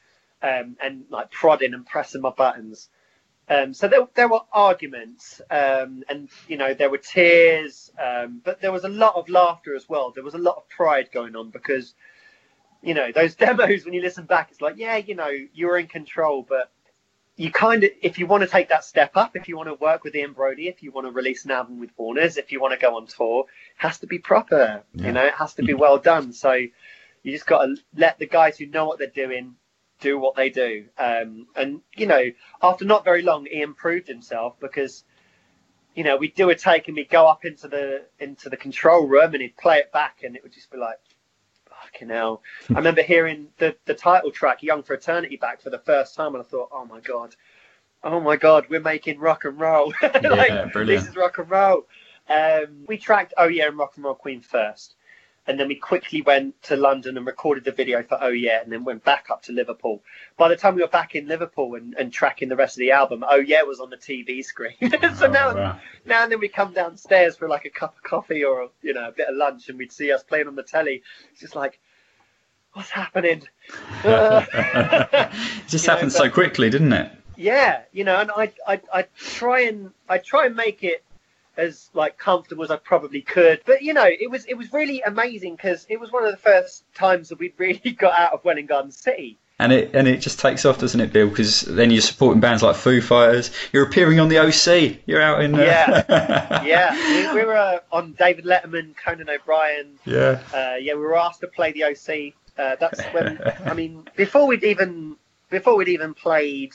[0.41, 2.89] um, and like prodding and pressing my buttons.
[3.47, 8.61] Um, so there, there were arguments, um, and you know there were tears, um, but
[8.61, 10.11] there was a lot of laughter as well.
[10.11, 11.95] There was a lot of pride going on because,
[12.83, 15.79] you know, those demos when you listen back, it's like, yeah, you know, you were
[15.79, 16.71] in control, but
[17.39, 19.75] you kind of, if you want to take that step up, if you want to
[19.75, 22.59] work with Ian Broudie, if you want to release an album with Warner's, if you
[22.59, 23.47] want to go on tour, it
[23.77, 24.83] has to be proper.
[24.93, 25.05] Yeah.
[25.05, 26.33] You know, it has to be well done.
[26.33, 29.55] So you just got to let the guys who know what they're doing
[30.01, 30.87] do what they do.
[30.97, 32.23] Um, and you know,
[32.61, 35.05] after not very long, Ian proved himself because
[35.95, 39.07] you know we'd do a take and we'd go up into the into the control
[39.07, 40.99] room and he'd play it back and it would just be like.
[41.91, 42.41] Fucking hell!
[42.69, 46.35] I remember hearing the, the title track "Young for Eternity" back for the first time,
[46.35, 47.35] and I thought, "Oh my god,
[48.03, 49.93] oh my god, we're making rock and roll!
[50.01, 51.03] like, brilliant.
[51.03, 51.87] This is rock and roll."
[52.29, 54.95] Um, we tracked "Oh Yeah" and "Rock and Roll Queen" first,
[55.49, 58.71] and then we quickly went to London and recorded the video for Oh Yeah, and
[58.71, 60.01] then went back up to Liverpool.
[60.37, 62.91] By the time we were back in Liverpool and, and tracking the rest of the
[62.91, 64.75] album, Oh Yeah was on the TV screen.
[65.15, 65.79] so Oh, now, wow.
[66.05, 69.07] now and then we come downstairs for like a cup of coffee or you know
[69.07, 71.01] a bit of lunch, and we'd see us playing on the telly.
[71.31, 71.79] It's just like,
[72.73, 73.41] what's happening?
[74.03, 75.31] Uh, it
[75.67, 77.11] just You know, happened but- so quickly, didn't it?
[77.37, 81.03] yeah, you know, and I I I try and I try and make it
[81.59, 83.61] as like comfortable as I probably could.
[83.65, 86.37] But you know, it was it was really amazing because it was one of the
[86.37, 89.37] first times that we'd really got out of Welwyn Garden City.
[89.61, 91.27] And it and it just takes off, doesn't it, Bill?
[91.27, 93.51] Because then you're supporting bands like Foo Fighters.
[93.73, 94.99] You're appearing on the OC.
[95.05, 95.53] You're out in.
[95.55, 95.59] Uh...
[95.59, 96.63] Yeah.
[96.69, 99.97] Yeah, we, we were uh, on David Letterman, Conan O'Brien.
[100.05, 100.41] yeah.
[100.53, 102.33] Uh, yeah, we were asked to play the OC.
[102.57, 105.15] Uh, that's when I mean before we'd even
[105.49, 106.73] before we'd even played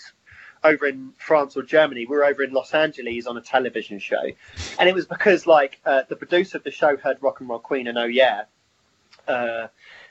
[0.65, 4.23] over in France or Germany, we were over in Los Angeles on a television show,
[4.79, 7.59] and it was because like uh, the producer of the show heard Rock and Roll
[7.59, 8.45] Queen and Oh Yeah,
[9.29, 9.69] uh,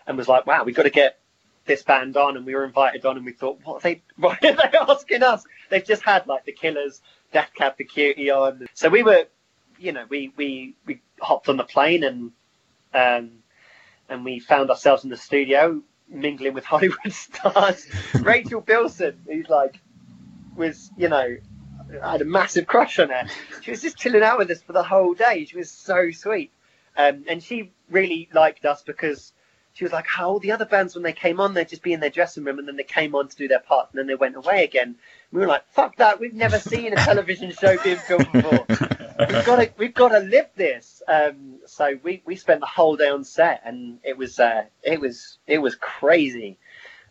[0.08, 1.20] and was like, wow, we've got to get
[1.66, 4.38] this band on, and we were invited on, and we thought, what are they why
[4.44, 5.44] are they asking us?
[5.70, 9.26] They've just had like the Killers, Death Cab for Cutie on, so we were,
[9.80, 12.32] you know, we we we hopped on the plane and.
[12.96, 13.44] Um,
[14.10, 17.88] and we found ourselves in the studio mingling with Hollywood stars.
[18.22, 19.80] Rachel Bilson, who's like,
[20.56, 21.38] was, you know,
[22.02, 23.28] I had a massive crush on her.
[23.62, 25.46] She was just chilling out with us for the whole day.
[25.46, 26.52] She was so sweet.
[26.98, 29.34] Um, and she really liked us because
[29.74, 31.94] she was like, how all the other bands, when they came on, they'd just be
[31.94, 34.08] in their dressing room and then they came on to do their part and then
[34.08, 34.96] they went away again.
[35.32, 36.20] We were like, fuck that.
[36.20, 38.66] We've never seen a television show being filmed before
[39.20, 41.02] we've got to we've got to live this.
[41.08, 45.00] Um, so we, we spent the whole day on set, and it was uh, it
[45.00, 46.58] was it was crazy.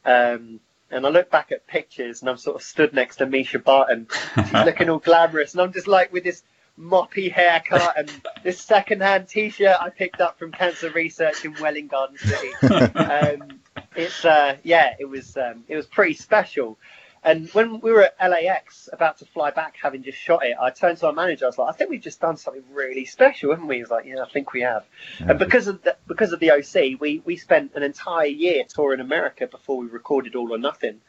[0.04, 0.60] Um,
[0.92, 4.06] And I look back at pictures and I'm sort of stood next to Mischa Barton.
[4.34, 5.52] She's looking all glamorous.
[5.54, 6.42] And I'm just like with this
[6.78, 8.10] moppy haircut and
[8.42, 12.54] this second-hand T-shirt I picked up from Cancer Research in Welwyn Garden City.
[12.94, 13.60] um,
[13.96, 16.78] it's uh, yeah, it was um, it was pretty special.
[17.24, 20.70] And when we were at LAX about to fly back, having just shot it, I
[20.70, 21.44] turned to our manager.
[21.44, 23.90] I was like, "I think we've just done something really special, haven't we?" He was
[23.90, 24.84] like, "Yeah, I think we have."
[25.20, 25.30] Yeah.
[25.30, 29.00] And because of the, because of the OC, we we spent an entire year touring
[29.00, 31.00] America before we recorded All or Nothing.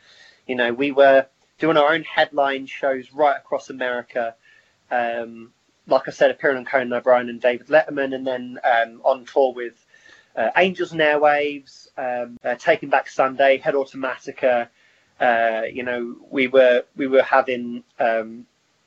[0.46, 1.26] You know, we were
[1.58, 4.36] doing our own headline shows right across America.
[4.92, 5.52] Um,
[5.88, 9.54] like I said, appearing on Conan O'Brien and David Letterman, and then um, on tour
[9.54, 9.84] with
[10.36, 14.70] uh, Angels and Airwaves, um, uh, Taking Back Sunday, Head Automatica.
[15.20, 18.46] Uh, you know, we were we were having um,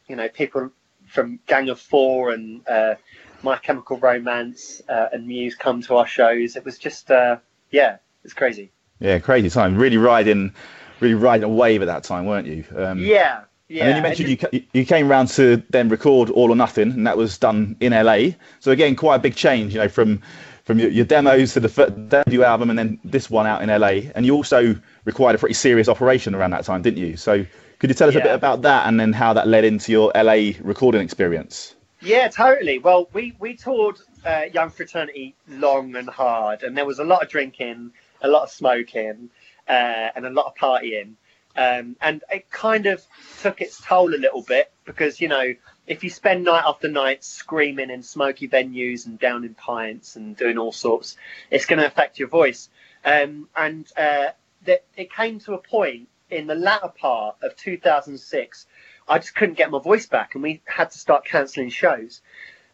[0.09, 0.71] you know people
[1.07, 2.95] from Gang of Four and uh,
[3.43, 6.57] My Chemical Romance uh, and Muse come to our shows.
[6.57, 7.39] It was just uh,
[7.71, 8.71] yeah, it's crazy.
[9.01, 9.77] Yeah, crazy time.
[9.77, 10.53] Really riding,
[11.01, 12.65] really riding a wave at that time, weren't you?
[12.77, 13.85] Um, yeah, yeah.
[13.85, 17.07] And then you mentioned you, you came around to then record All or Nothing, and
[17.07, 18.31] that was done in LA.
[18.61, 20.23] So again, quite a big change, you know, from
[20.65, 24.11] from your, your demos to the debut album, and then this one out in LA.
[24.15, 27.17] And you also required a pretty serious operation around that time, didn't you?
[27.17, 27.47] So
[27.79, 28.21] could you tell us yeah.
[28.21, 31.75] a bit about that, and then how that led into your LA recording experience?
[32.03, 32.79] Yeah, totally.
[32.79, 37.05] Well, we we toured uh, Young for Eternity long and hard, and there was a
[37.05, 39.31] lot of drinking, a lot of smoking,
[39.67, 41.15] uh, and a lot of partying.
[41.57, 43.03] Um, and it kind of
[43.41, 45.55] took its toll a little bit because you know
[45.87, 50.37] if you spend night after night screaming in smoky venues and down in pints and
[50.37, 51.17] doing all sorts,
[51.51, 52.69] it's going to affect your voice.
[53.05, 54.29] Um, and uh,
[54.67, 58.67] that it came to a point in the latter part of 2006,
[59.09, 62.21] I just couldn't get my voice back, and we had to start cancelling shows.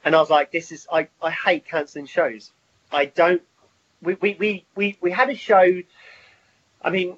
[0.04, 2.50] And I was like, "This is I, I hate cancelling shows.
[2.90, 3.42] I don't."
[4.00, 5.82] We, we, we, we, we had a show.
[6.82, 7.16] I mean,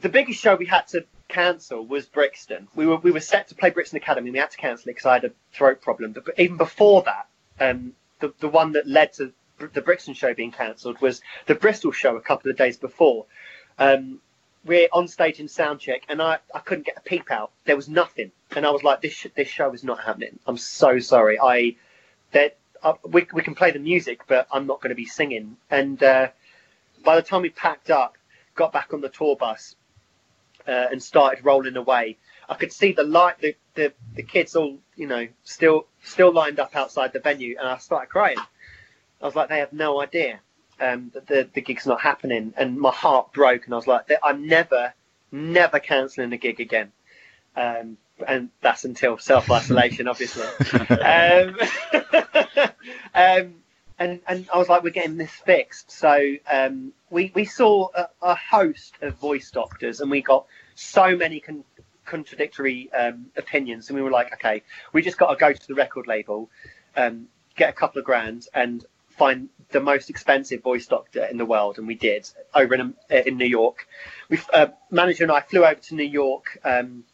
[0.00, 2.68] the biggest show we had to cancel was Brixton.
[2.74, 4.28] We were we were set to play Brixton Academy.
[4.28, 6.12] And We had to cancel it because I had a throat problem.
[6.12, 7.26] But even before that,
[7.58, 9.32] um, the the one that led to
[9.72, 13.26] the Brixton show being cancelled was the Bristol show a couple of days before.
[13.80, 14.20] Um,
[14.64, 17.50] we're on stage in soundcheck, and I, I couldn't get a peep out.
[17.64, 20.38] There was nothing, and I was like, this sh- this show is not happening.
[20.46, 21.38] I'm so sorry.
[21.40, 21.76] I
[22.32, 22.58] that
[23.08, 25.56] we we can play the music, but I'm not going to be singing.
[25.70, 26.28] And uh,
[27.02, 28.18] by the time we packed up,
[28.54, 29.76] got back on the tour bus,
[30.68, 32.18] uh, and started rolling away.
[32.50, 36.60] I could see the light, the, the, the kids all, you know, still still lined
[36.60, 38.38] up outside the venue, and I started crying.
[39.22, 40.40] I was like, they have no idea
[40.80, 44.10] um, that the, the gig's not happening, and my heart broke, and I was like,
[44.22, 44.94] I'm never,
[45.30, 46.92] never cancelling a gig again.
[47.56, 50.44] Um, and that's until self isolation, obviously.
[50.90, 51.56] um,
[53.14, 53.54] um,
[53.98, 55.90] and and I was like, we're getting this fixed.
[55.90, 61.16] So um, we we saw a, a, host of voice doctors, and we got so
[61.16, 61.64] many con-
[62.06, 64.62] contradictory um, opinions, and we were like, okay,
[64.92, 66.50] we just got to go to the record label,
[66.96, 68.84] um, get a couple of grand, and
[69.20, 72.22] find the most expensive voice doctor in the world, and we did
[72.54, 72.94] over in
[73.28, 73.86] in New York.
[74.30, 76.58] We uh, manager and I flew over to New York.
[76.64, 77.04] Um,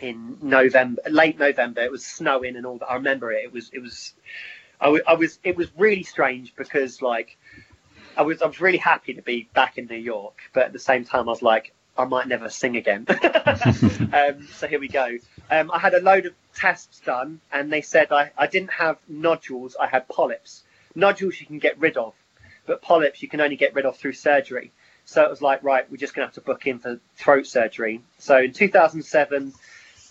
[0.00, 2.90] in November, late November, it was snowing and all that.
[2.90, 3.44] I remember it.
[3.44, 4.12] It was, it was,
[4.80, 7.36] I, w- I was it was really strange because like
[8.16, 10.80] I was I was really happy to be back in New York, but at the
[10.80, 13.06] same time I was like I might never sing again.
[14.12, 15.16] um, so here we go.
[15.48, 18.98] Um, I had a load of tests done, and they said I, I didn't have
[19.08, 19.76] nodules.
[19.80, 20.63] I had polyps.
[20.94, 22.14] Nodules you can get rid of,
[22.66, 24.70] but polyps you can only get rid of through surgery.
[25.06, 27.46] So it was like, right, we're just going to have to book in for throat
[27.46, 28.00] surgery.
[28.18, 29.52] So in 2007,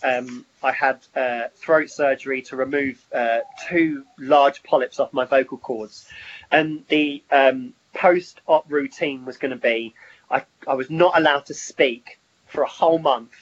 [0.04, 5.58] um, I had uh, throat surgery to remove uh, two large polyps off my vocal
[5.58, 6.06] cords,
[6.50, 9.94] and the um, post-op routine was going to be
[10.30, 13.32] I, I was not allowed to speak for a whole month,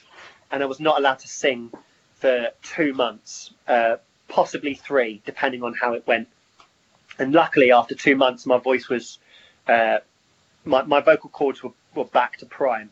[0.51, 1.71] and I was not allowed to sing
[2.15, 6.27] for two months, uh, possibly three, depending on how it went.
[7.19, 9.19] And luckily, after two months, my voice was,
[9.67, 9.99] uh,
[10.65, 12.91] my, my vocal cords were, were back to prime.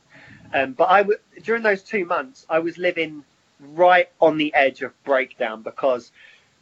[0.53, 3.25] Um, but I w- during those two months, I was living
[3.59, 6.11] right on the edge of breakdown because,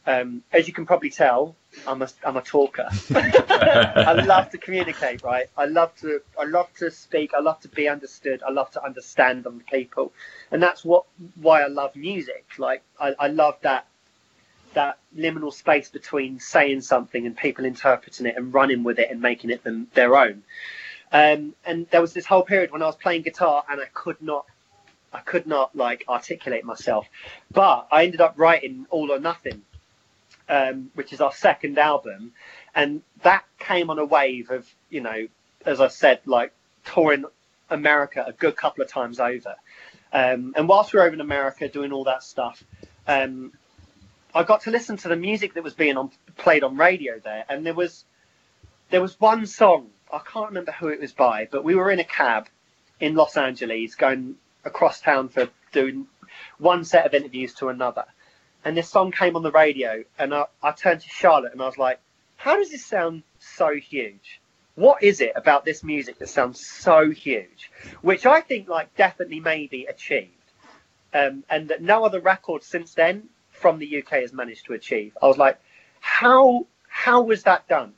[0.07, 2.93] um, as you can probably tell, I'm a I'm a talker.
[3.15, 5.47] I love to communicate, right?
[5.57, 7.33] I love to I love to speak.
[7.35, 8.43] I love to be understood.
[8.47, 10.13] I love to understand other people,
[10.51, 12.45] and that's what why I love music.
[12.59, 13.88] Like I, I love that
[14.73, 19.21] that liminal space between saying something and people interpreting it and running with it and
[19.21, 20.43] making it them, their own.
[21.11, 24.21] Um, and there was this whole period when I was playing guitar and I could
[24.21, 24.45] not
[25.11, 27.07] I could not like articulate myself.
[27.51, 29.63] But I ended up writing All or Nothing,
[30.47, 32.33] um, which is our second album,
[32.75, 35.27] and that came on a wave of you know,
[35.65, 36.53] as I said, like
[36.85, 37.25] touring
[37.71, 39.55] America a good couple of times over.
[40.11, 42.63] Um, and whilst we were over in America doing all that stuff,
[43.07, 43.51] um,
[44.33, 47.45] I got to listen to the music that was being on, played on radio there,
[47.49, 48.05] and there was
[48.91, 51.99] there was one song I can't remember who it was by, but we were in
[51.99, 52.47] a cab
[52.99, 56.07] in Los Angeles going across town for doing
[56.57, 58.05] one set of interviews to another,
[58.63, 61.65] and this song came on the radio, and I, I turned to Charlotte and I
[61.65, 61.99] was like,
[62.35, 64.39] "How does this sound so huge?"
[64.75, 67.69] what is it about this music that sounds so huge,
[68.01, 70.31] which I think like definitely maybe achieved,
[71.13, 73.27] um, and that no other record since then
[73.59, 75.17] from the UK has managed to achieve.
[75.21, 75.59] I was like,
[75.99, 77.93] how how was that done?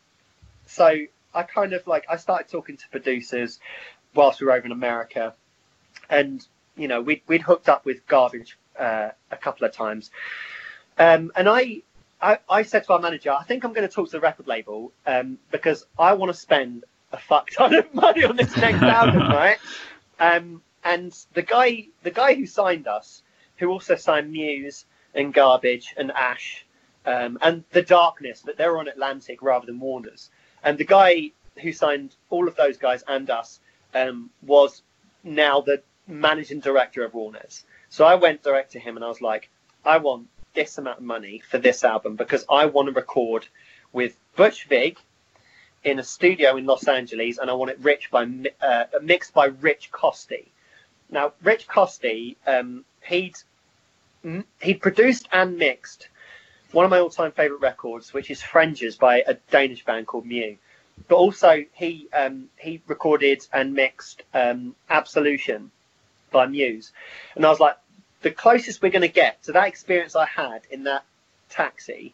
[0.66, 0.98] So
[1.34, 3.60] I kind of like I started talking to producers
[4.14, 5.34] whilst we were over in America,
[6.10, 6.46] and
[6.76, 10.12] you know we'd we'd hooked up with Garbage uh, a couple of times,
[10.98, 11.84] um, and I
[12.22, 14.48] I, I said to our manager, I think I'm going to talk to the record
[14.48, 18.84] label um, because I want to spend a fuck ton of money on this next
[18.84, 19.58] album, right?
[20.20, 23.24] Um, and the guy, the guy who signed us,
[23.58, 26.66] who also signed Muse and Garbage and Ash
[27.06, 30.30] um, and The Darkness, but they're on Atlantic rather than Warner's.
[30.64, 33.60] And the guy who signed all of those guys and us
[33.94, 34.82] um, was
[35.24, 37.64] now the managing director of Warner's.
[37.90, 39.50] So I went direct to him and I was like,
[39.84, 43.48] I want this amount of money for this album because I want to record
[43.94, 44.98] with Butch Vig
[45.84, 48.28] in a studio in Los Angeles, and I want it rich by
[48.62, 50.48] uh, mixed by Rich Costey.
[51.10, 53.36] Now, Rich Costey, um, he'd
[54.62, 56.08] he'd produced and mixed
[56.72, 60.58] one of my all-time favorite records, which is Frengers by a Danish band called Mew.
[61.08, 65.72] But also, he um, he recorded and mixed um, Absolution
[66.32, 66.92] by Muse,
[67.36, 67.76] and I was like,
[68.22, 71.04] the closest we're going to get to that experience I had in that
[71.50, 72.14] taxi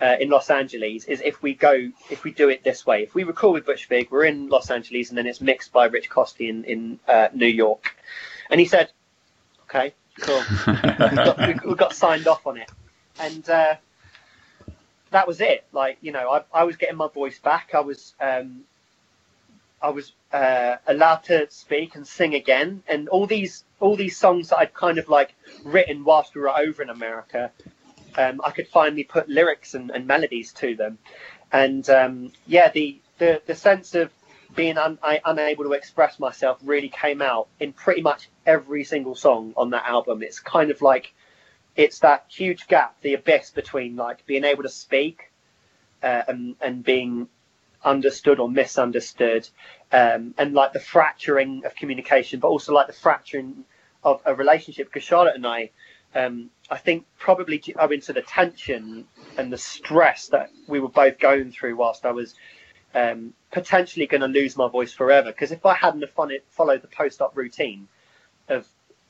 [0.00, 3.02] uh, in Los Angeles is if we go, if we do it this way.
[3.02, 5.86] If we record with Butch Vig, we're in Los Angeles, and then it's mixed by
[5.86, 7.96] Rich Costey in, in uh, New York.
[8.50, 8.90] And he said,
[9.62, 12.70] "Okay, cool, we, got, we, we, got, signed off on it."
[13.20, 13.74] And uh,
[15.10, 15.64] that was it.
[15.72, 17.70] Like you know, I, I was getting my voice back.
[17.74, 18.64] I was um,
[19.80, 24.48] I was uh, allowed to speak and sing again, and all these all these songs
[24.48, 27.50] that I'd kind of like written whilst we were over in America,
[28.16, 30.98] um, I could finally put lyrics and, and melodies to them,
[31.52, 34.10] and um, yeah, the, the the sense of
[34.56, 39.14] being un, I, unable to express myself really came out in pretty much every single
[39.14, 40.22] song on that album.
[40.22, 41.12] It's kind of like
[41.76, 45.30] it's that huge gap, the abyss between like being able to speak
[46.02, 47.28] uh, and and being
[47.84, 49.48] understood or misunderstood,
[49.92, 53.64] um, and like the fracturing of communication, but also like the fracturing
[54.02, 54.88] of a relationship.
[54.88, 55.70] Because Charlotte and I,
[56.14, 61.18] um, I think probably owing to the tension and the stress that we were both
[61.18, 62.34] going through whilst I was
[62.96, 65.30] um, potentially going to lose my voice forever.
[65.30, 67.86] Because if I hadn't followed the post-op routine
[68.48, 68.66] of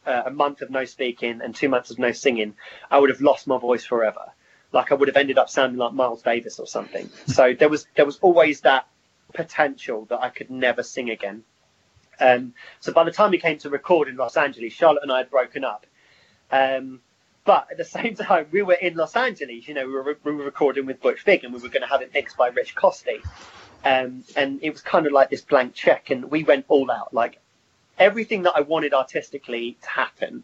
[0.06, 2.54] uh, a month of no speaking and two months of no singing,
[2.90, 4.32] I would have lost my voice forever
[4.72, 7.08] like I would have ended up sounding like Miles Davis or something.
[7.26, 8.86] So there was there was always that
[9.32, 11.44] potential that I could never sing again.
[12.18, 15.18] Um, so by the time we came to record in Los Angeles, Charlotte and I
[15.18, 15.86] had broken up.
[16.50, 17.00] Um,
[17.44, 19.68] but at the same time, we were in Los Angeles.
[19.68, 21.88] You know, we were, we were recording with Butch Vig, and we were going to
[21.88, 23.22] have it mixed by Rich Costey.
[23.86, 27.14] Um, and it was kind of like this blank check, and we went all out.
[27.14, 27.38] Like
[28.00, 30.42] everything that I wanted artistically to happen,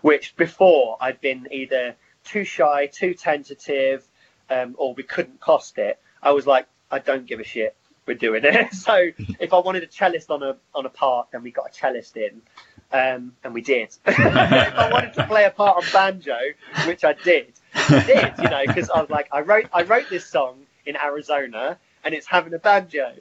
[0.00, 4.06] which before I'd been either too shy, too tentative,
[4.48, 7.74] um, or we couldn't cost it, I was like, I don't give a shit.
[8.06, 8.72] We're doing it.
[8.86, 11.72] so if I wanted a cellist on a on a part, then we got a
[11.72, 12.42] cellist in,
[12.92, 13.88] um, and we did.
[14.06, 16.38] if I wanted to play a part on banjo,
[16.86, 18.34] which I did, I did.
[18.38, 22.14] You know, because I was like, I wrote I wrote this song in Arizona, and
[22.14, 23.12] it's having a banjo.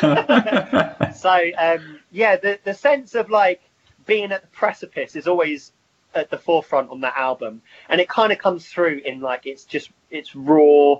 [0.00, 3.62] so um, yeah, the the sense of like
[4.06, 5.72] being at the precipice is always
[6.14, 9.64] at the forefront on that album, and it kind of comes through in like it's
[9.64, 10.96] just it's raw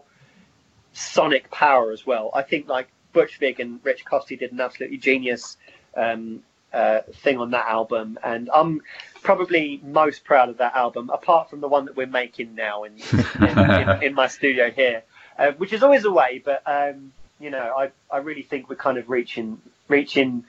[0.92, 2.30] sonic power as well.
[2.34, 5.56] I think like Butch Vig and Rich Costey did an absolutely genius
[5.96, 8.82] um, uh, thing on that album, and I'm
[9.22, 12.94] probably most proud of that album, apart from the one that we're making now in
[13.40, 15.02] in, in, in my studio here,
[15.38, 16.42] uh, which is always a way.
[16.44, 20.44] But um, you know, I I really think we're kind of reaching reaching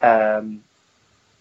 [0.00, 0.62] um,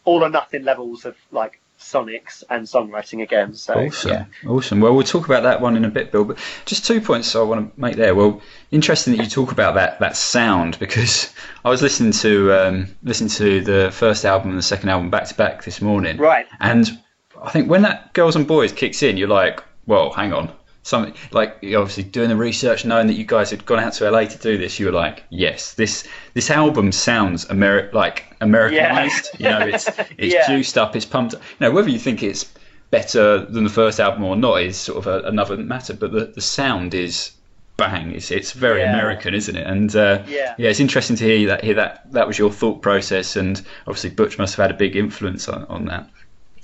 [0.06, 3.56] all or nothing levels of like sonics and songwriting again.
[3.56, 4.26] So awesome, yeah.
[4.48, 4.80] awesome.
[4.80, 6.24] Well, we'll talk about that one in a bit, Bill.
[6.24, 8.16] But just two points I want to make there.
[8.16, 8.42] Well,
[8.72, 11.34] interesting that you talk about that that sound because
[11.66, 15.26] I was listening to um, listening to the first album and the second album back
[15.26, 16.18] to back this morning.
[16.18, 16.48] Right.
[16.60, 17.00] And
[17.42, 20.52] I think when that Girls and Boys kicks in, you're like, well, hang on.
[20.84, 24.26] Something like obviously doing the research, knowing that you guys had gone out to LA
[24.26, 29.30] to do this, you were like, yes, this this album sounds Ameri- like Americanized.
[29.38, 29.60] Yeah.
[29.60, 30.48] You know, it's it's yeah.
[30.48, 31.34] juiced up, it's pumped.
[31.34, 32.52] You know, whether you think it's
[32.90, 36.26] better than the first album or not is sort of a, another matter, but the
[36.26, 37.32] the sound is
[37.78, 38.12] bang.
[38.12, 38.94] It's it's very yeah.
[38.94, 39.66] American, isn't it?
[39.66, 42.82] And uh, yeah, yeah, it's interesting to hear that hear that that was your thought
[42.82, 46.10] process, and obviously Butch must have had a big influence on, on that.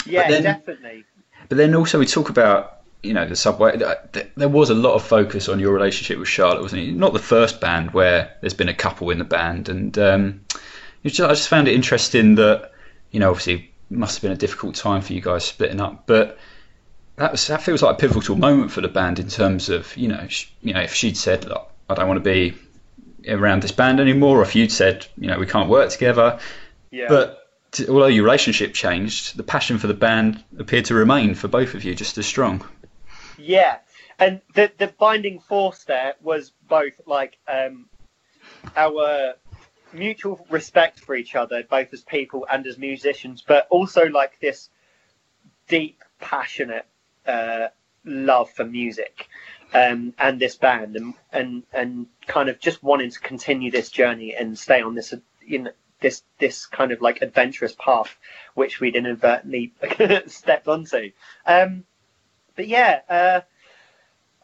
[0.05, 1.03] Yeah, then, definitely.
[1.49, 3.77] But then also we talk about you know the subway.
[4.35, 6.95] There was a lot of focus on your relationship with Charlotte, wasn't it?
[6.95, 10.41] Not the first band where there's been a couple in the band, and um,
[11.05, 12.71] just, I just found it interesting that
[13.11, 16.05] you know obviously it must have been a difficult time for you guys splitting up,
[16.07, 16.37] but
[17.17, 20.07] that was that feels like a pivotal moment for the band in terms of you
[20.07, 20.27] know
[20.61, 22.55] you know if she'd said Look, I don't want to be
[23.27, 26.39] around this band anymore, or if you'd said you know we can't work together,
[26.91, 27.07] yeah.
[27.07, 27.43] but
[27.89, 31.83] although your relationship changed, the passion for the band appeared to remain for both of
[31.83, 32.65] you just as strong.
[33.37, 33.77] Yeah,
[34.17, 37.87] and the the binding force there was both like um,
[38.75, 39.35] our
[39.93, 44.69] mutual respect for each other, both as people and as musicians, but also like this
[45.67, 46.85] deep, passionate
[47.25, 47.67] uh,
[48.05, 49.27] love for music
[49.73, 54.35] um, and this band, and, and and kind of just wanting to continue this journey
[54.35, 55.13] and stay on this
[55.45, 58.15] you know this this kind of like adventurous path
[58.53, 59.73] which we'd inadvertently
[60.27, 61.11] stepped onto.
[61.45, 61.83] Um,
[62.57, 63.41] but yeah, uh,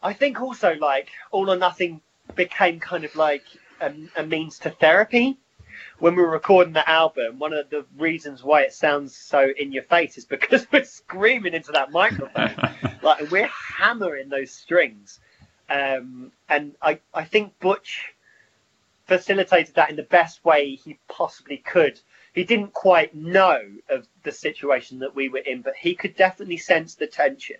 [0.02, 2.00] I think also like All or Nothing
[2.34, 3.44] became kind of like
[3.80, 5.36] a, a means to therapy.
[5.98, 9.72] When we were recording the album, one of the reasons why it sounds so in
[9.72, 12.54] your face is because we're screaming into that microphone,
[13.02, 15.18] like we're hammering those strings.
[15.68, 18.14] Um, and I, I think Butch
[19.06, 22.00] facilitated that in the best way he possibly could.
[22.32, 26.56] He didn't quite know of the situation that we were in, but he could definitely
[26.56, 27.58] sense the tension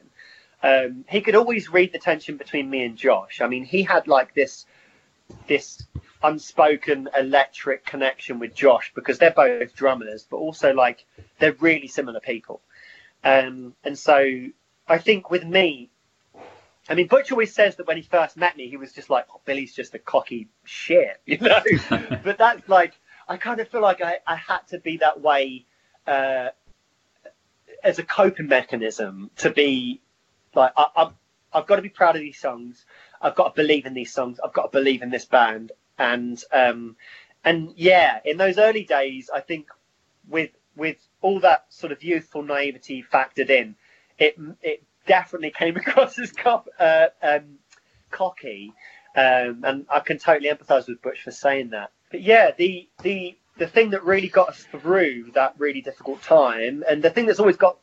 [0.64, 3.42] um, he could always read the tension between me and Josh.
[3.42, 4.64] I mean, he had like this
[5.46, 5.84] this
[6.22, 11.04] unspoken electric connection with Josh because they're both drummers, but also like
[11.38, 12.62] they're really similar people.
[13.22, 14.46] Um, and so
[14.88, 15.90] I think with me,
[16.88, 19.26] I mean, Butch always says that when he first met me, he was just like,
[19.30, 21.60] oh, Billy's just a cocky shit, you know?
[22.24, 22.94] but that's like,
[23.28, 25.66] I kind of feel like I, I had to be that way
[26.06, 26.48] uh,
[27.82, 30.00] as a coping mechanism to be
[30.57, 31.12] like I, I've,
[31.52, 32.84] I've got to be proud of these songs.
[33.20, 34.38] I've got to believe in these songs.
[34.44, 35.72] I've got to believe in this band.
[35.98, 36.96] And um,
[37.44, 39.68] and yeah, in those early days, I think
[40.28, 43.76] with with all that sort of youthful naivety factored in,
[44.18, 47.59] it it definitely came across as cop, uh, um,
[48.11, 48.72] cocky.
[49.16, 51.92] Um, and I can totally empathise with Butch for saying that.
[52.11, 56.82] But yeah, the the the thing that really got us through that really difficult time,
[56.88, 57.78] and the thing that's always got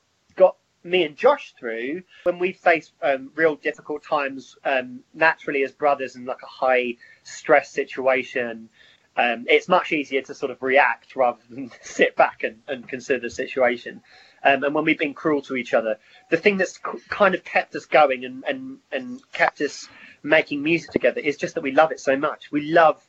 [0.84, 6.16] me and Josh through when we face um, real difficult times um, naturally as brothers
[6.16, 8.70] in like a high stress situation.
[9.18, 13.20] Um, it's much easier to sort of react rather than sit back and, and consider
[13.20, 14.02] the situation.
[14.44, 16.80] Um, and when we've been cruel to each other, the thing that's
[17.10, 19.88] kind of kept us going and, and, and kept us
[20.24, 22.52] making music together is just that we love it so much.
[22.52, 23.06] We love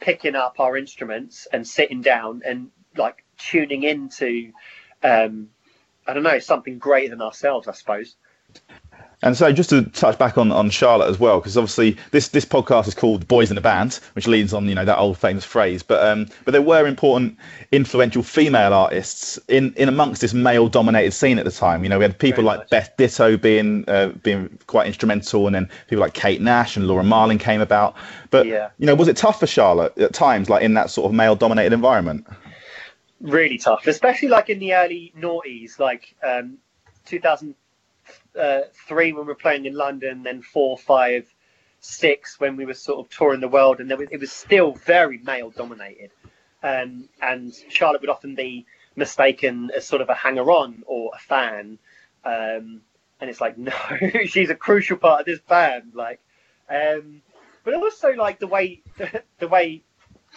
[0.00, 4.52] picking up our instruments and sitting down and like tuning into
[5.02, 5.48] um,
[6.06, 8.16] I don't know, something greater than ourselves, I suppose.
[9.24, 12.44] And so, just to touch back on, on Charlotte as well, because obviously this, this
[12.44, 15.46] podcast is called "Boys in the Band," which leads on you know that old famous
[15.46, 15.82] phrase.
[15.82, 17.38] But um, but there were important,
[17.72, 21.82] influential female artists in, in amongst this male dominated scene at the time.
[21.84, 22.70] You know, we had people Very like much.
[22.70, 27.04] Beth Ditto being uh, being quite instrumental, and then people like Kate Nash and Laura
[27.04, 27.94] Marling came about.
[28.30, 28.70] But yeah.
[28.76, 31.34] you know, was it tough for Charlotte at times, like in that sort of male
[31.34, 32.26] dominated environment?
[33.20, 36.58] Really tough, especially like in the early noughties, like um,
[37.06, 41.26] 2003 when we were playing in London, then four, five,
[41.80, 45.18] six when we were sort of touring the world, and was, it was still very
[45.18, 46.10] male dominated.
[46.62, 48.64] Um, and Charlotte would often be
[48.96, 51.78] mistaken as sort of a hanger on or a fan.
[52.24, 52.80] Um,
[53.20, 53.72] and it's like, no,
[54.26, 55.92] she's a crucial part of this band.
[55.94, 56.20] Like,
[56.68, 57.22] um,
[57.64, 58.82] but also like the way
[59.38, 59.82] the way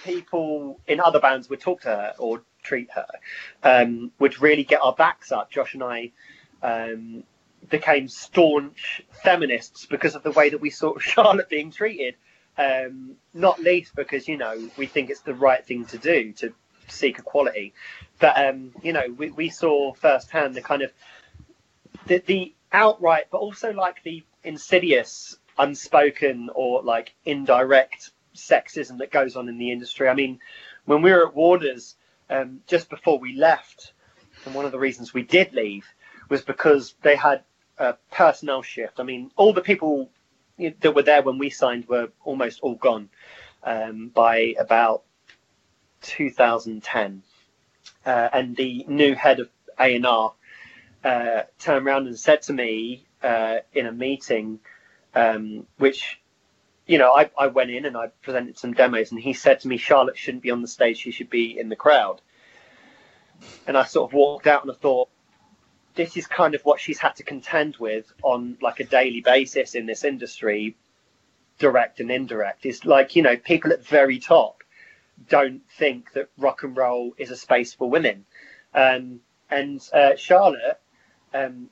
[0.04, 3.08] people in other bands would talk to her or treat her,
[3.64, 5.50] um, would really get our backs up.
[5.50, 6.12] Josh and I
[6.62, 7.24] um,
[7.70, 12.16] became staunch feminists because of the way that we saw Charlotte being treated.
[12.58, 16.54] Um, not least because you know we think it's the right thing to do to
[16.88, 17.74] seek equality,
[18.20, 20.92] but um, you know we, we saw firsthand the kind of
[22.08, 29.36] the, the outright, but also like the insidious, unspoken or like indirect sexism that goes
[29.36, 30.08] on in the industry.
[30.08, 30.40] I mean,
[30.86, 31.96] when we were at Warner's,
[32.30, 33.94] um, just before we left,
[34.46, 35.86] and one of the reasons we did leave
[36.30, 37.44] was because they had
[37.78, 39.00] a personnel shift.
[39.00, 40.10] I mean, all the people
[40.58, 43.10] that were there when we signed were almost all gone
[43.64, 45.04] um, by about
[46.02, 47.24] 2010,
[48.06, 49.50] uh, and the new head of
[49.80, 50.34] A and R
[51.04, 54.60] uh, turned around and said to me uh, in a meeting,
[55.16, 56.20] um, which
[56.88, 59.68] you know, I, I went in and I presented some demos, and he said to
[59.68, 62.22] me, Charlotte shouldn't be on the stage; she should be in the crowd.
[63.68, 65.10] And I sort of walked out and I thought,
[65.96, 69.76] this is kind of what she's had to contend with on like a daily basis
[69.76, 70.76] in this industry,
[71.60, 72.66] direct and indirect.
[72.66, 74.64] Is like you know, people at the very top
[75.30, 78.26] don't think that rock and roll is a space for women,
[78.74, 79.20] um,
[79.52, 80.80] and uh, Charlotte.
[81.34, 81.70] Um,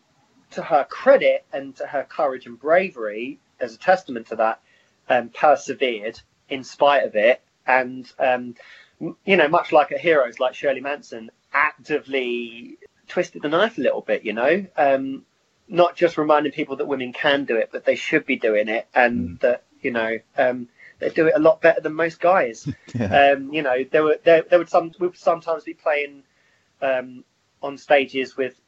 [0.52, 4.62] to her credit and to her courage and bravery, as a testament to that,
[5.10, 8.56] um, persevered in spite of it, and um,
[9.00, 12.78] you know, much like a heroes like Shirley Manson, actively
[13.08, 14.24] twisted the knife a little bit.
[14.24, 15.26] You know, um,
[15.68, 18.88] not just reminding people that women can do it, but they should be doing it,
[18.94, 19.40] and mm.
[19.42, 20.20] that you know.
[20.38, 22.66] Um, they do it a lot better than most guys.
[22.96, 23.34] yeah.
[23.34, 26.24] Um, you know, there were there, there would some we would sometimes be playing
[26.82, 27.26] um,
[27.62, 28.60] on stages with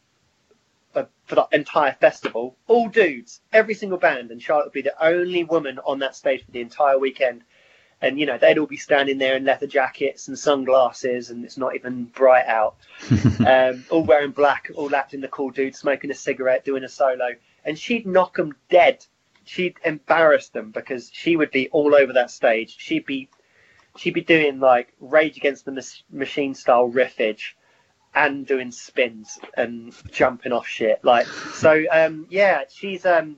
[1.26, 5.44] for the entire festival, all dudes, every single band, and Charlotte would be the only
[5.44, 7.44] woman on that stage for the entire weekend.
[8.00, 11.58] And you know they'd all be standing there in leather jackets and sunglasses, and it's
[11.58, 12.76] not even bright out.
[13.46, 17.30] um, all wearing black, all acting the cool dude, smoking a cigarette, doing a solo,
[17.66, 19.04] and she'd knock them dead.
[19.46, 22.76] She'd embarrass them because she would be all over that stage.
[22.78, 23.30] She'd be,
[23.96, 27.54] she'd be doing like Rage Against the Machine style riffage
[28.18, 31.04] and doing spins and jumping off shit.
[31.04, 33.38] Like so, um, yeah, she's um,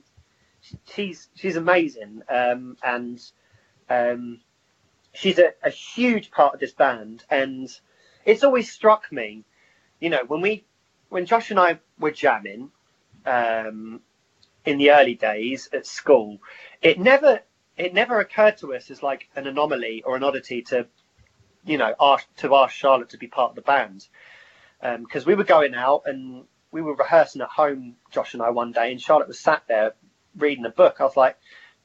[0.86, 3.20] she's she's amazing, um, and
[3.90, 4.40] um,
[5.12, 7.24] she's a, a huge part of this band.
[7.28, 7.68] And
[8.24, 9.44] it's always struck me,
[10.00, 10.64] you know, when we
[11.10, 12.70] when Josh and I were jamming
[13.26, 14.00] um,
[14.64, 16.38] in the early days at school,
[16.80, 17.40] it never
[17.76, 20.86] it never occurred to us as like an anomaly or an oddity to
[21.66, 24.08] you know ask to ask Charlotte to be part of the band
[24.80, 28.50] because um, we were going out and we were rehearsing at home, Josh and I,
[28.50, 29.94] one day, and Charlotte was sat there
[30.36, 30.96] reading a book.
[31.00, 31.36] I was like,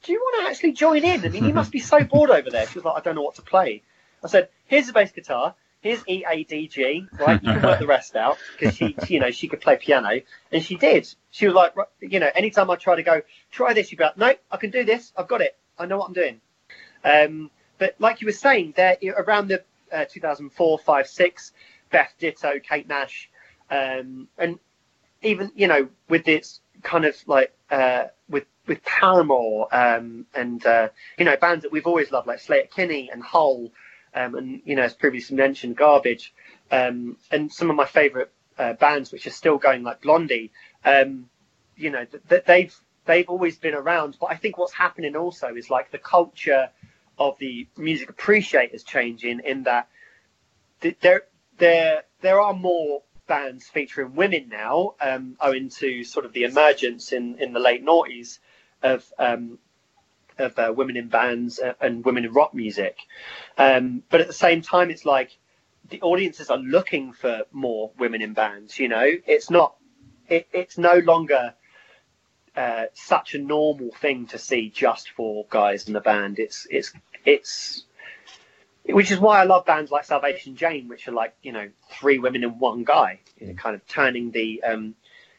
[0.02, 1.24] "Do you want to actually join in?
[1.24, 3.22] I mean, you must be so bored over there." She was like, "I don't know
[3.22, 3.82] what to play."
[4.22, 5.54] I said, "Here's the bass guitar.
[5.80, 7.06] Here's E A D G.
[7.18, 10.20] Right, you can work the rest out because she, you know, she could play piano,
[10.50, 11.12] and she did.
[11.30, 14.16] She was like, you know, anytime I try to go try this, she'd be like,
[14.16, 15.12] "No, I can do this.
[15.16, 15.56] I've got it.
[15.78, 16.40] I know what I'm doing."
[17.04, 21.52] Um, but like you were saying, there around the uh, 2004, 5, 6
[21.90, 23.30] Beth Ditto, Kate Nash,
[23.70, 24.58] um, and
[25.22, 30.88] even you know with this kind of like uh, with with Paramore um, and uh,
[31.18, 33.72] you know bands that we've always loved like Sleater-Kinney and Hole,
[34.14, 36.32] um, and you know as previously mentioned Garbage,
[36.70, 38.28] um, and some of my favourite
[38.58, 40.52] uh, bands which are still going like Blondie.
[40.84, 41.28] Um,
[41.76, 42.74] you know that they've
[43.04, 46.70] they've always been around, but I think what's happening also is like the culture
[47.18, 49.88] of the music appreciators changing in that
[51.00, 51.22] there
[51.58, 57.12] there there are more bands featuring women now, um, owing to sort of the emergence
[57.12, 58.38] in, in the late noughties
[58.82, 59.58] of um,
[60.38, 62.98] of uh, women in bands and women in rock music.
[63.56, 65.36] Um, but at the same time, it's like
[65.88, 68.78] the audiences are looking for more women in bands.
[68.78, 69.76] You know, it's not
[70.28, 71.54] it, it's no longer
[72.56, 76.38] uh, such a normal thing to see just for guys in the band.
[76.38, 76.92] It's it's
[77.24, 77.85] it's
[78.88, 82.18] which is why I love bands like Salvation Jane, which are like you know three
[82.18, 84.94] women and one guy, you know, kind of turning the um,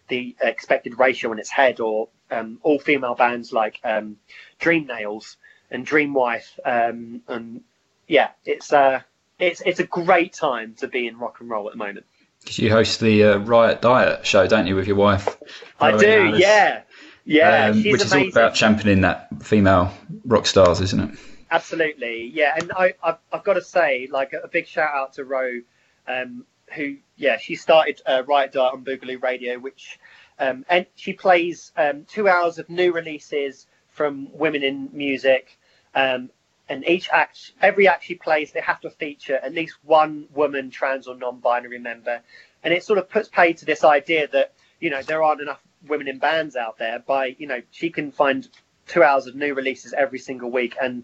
[0.08, 4.18] the expected ratio on its head, or um, all female bands like um,
[4.60, 5.38] Dream Nails
[5.72, 7.62] and Dream Wife, um, and
[8.08, 9.02] yeah, it's uh,
[9.40, 12.06] it's it's a great time to be in rock and roll at the moment.
[12.46, 15.38] You host the uh, Riot Diet show, don't you, with your wife?
[15.80, 16.40] I do, Alice?
[16.40, 16.82] yeah,
[17.26, 17.66] yeah.
[17.68, 19.92] Um, which is all about championing that female
[20.26, 21.20] rock stars, isn't it?
[21.50, 22.54] Absolutely, yeah.
[22.60, 25.62] And I, I've, I've got to say, like a, big shout out to Ro,
[26.08, 30.00] um, who, yeah, she started uh, Riot Diet on Boogaloo Radio, which,
[30.40, 35.58] um, and she plays um, two hours of new releases from women in music.
[35.96, 36.30] Um,
[36.70, 40.70] and each act, every act she plays, they have to feature at least one woman,
[40.70, 42.22] trans or non-binary member,
[42.64, 45.62] and it sort of puts pay to this idea that you know there aren't enough
[45.88, 47.00] women in bands out there.
[47.00, 48.48] By you know, she can find
[48.88, 50.76] two hours of new releases every single week.
[50.82, 51.04] And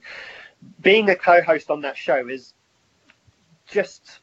[0.81, 2.53] being a co-host on that show is
[3.67, 4.19] just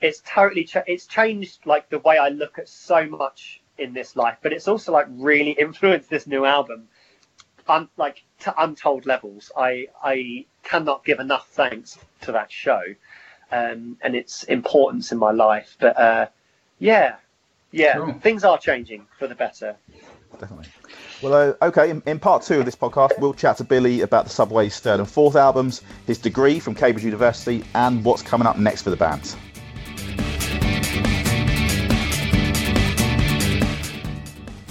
[0.00, 4.16] it's totally cha- it's changed like the way I look at so much in this
[4.16, 6.88] life, but it's also like really influenced this new album.
[7.68, 9.52] I'm like to untold levels.
[9.56, 12.82] I I cannot give enough thanks to that show
[13.52, 15.76] um, and its importance in my life.
[15.78, 16.26] But uh,
[16.78, 17.16] yeah,
[17.70, 18.14] yeah, cool.
[18.14, 19.76] things are changing for the better.
[20.38, 20.68] definitely.
[21.22, 21.88] Well, uh, okay.
[21.90, 24.98] In, in, part two of this podcast, we'll chat to Billy about the Subway's third
[24.98, 28.96] and fourth albums, his degree from Cambridge University, and what's coming up next for the
[28.96, 29.36] band.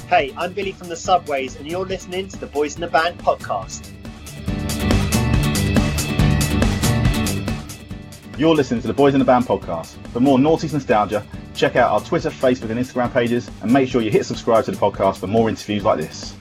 [0.09, 3.17] Hey, I'm Billy from the Subways, and you're listening to the Boys in the Band
[3.19, 3.89] podcast.
[8.37, 9.95] You're listening to the Boys in the Band podcast.
[10.07, 14.01] For more Noughties nostalgia, check out our Twitter, Facebook, and Instagram pages, and make sure
[14.01, 16.35] you hit subscribe to the podcast for more interviews like this.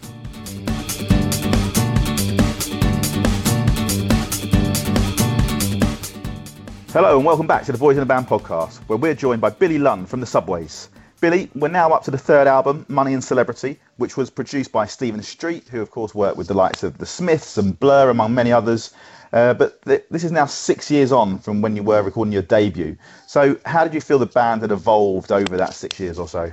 [6.93, 9.49] Hello and welcome back to the Boys in the Band podcast, where we're joined by
[9.49, 10.89] Billy Lunn from the Subways.
[11.21, 14.87] Billy, we're now up to the third album, Money and Celebrity, which was produced by
[14.87, 18.35] Stephen Street, who of course worked with the likes of The Smiths and Blur, among
[18.35, 18.93] many others.
[19.33, 22.43] Uh, but th- this is now six years on from when you were recording your
[22.43, 22.97] debut.
[23.29, 26.51] So, how did you feel the band had evolved over that six years or so?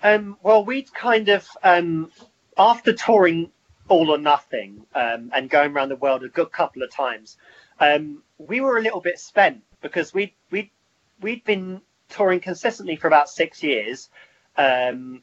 [0.00, 2.12] Um, well, we'd kind of, um,
[2.56, 3.50] after touring
[3.88, 7.36] All or Nothing um, and going around the world a good couple of times,
[7.80, 10.72] um, we were a little bit spent because we we
[11.20, 14.08] we'd been touring consistently for about six years
[14.56, 15.22] um,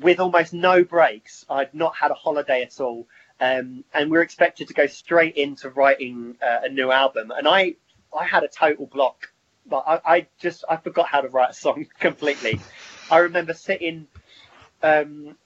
[0.00, 1.44] with almost no breaks.
[1.48, 3.06] I'd not had a holiday at all.
[3.40, 7.32] Um, and we are expected to go straight into writing uh, a new album.
[7.36, 7.74] And I,
[8.16, 9.32] I had a total block,
[9.66, 12.60] but I, I, just I forgot how to write a song completely.
[13.10, 14.06] I remember sitting,
[14.82, 15.36] um,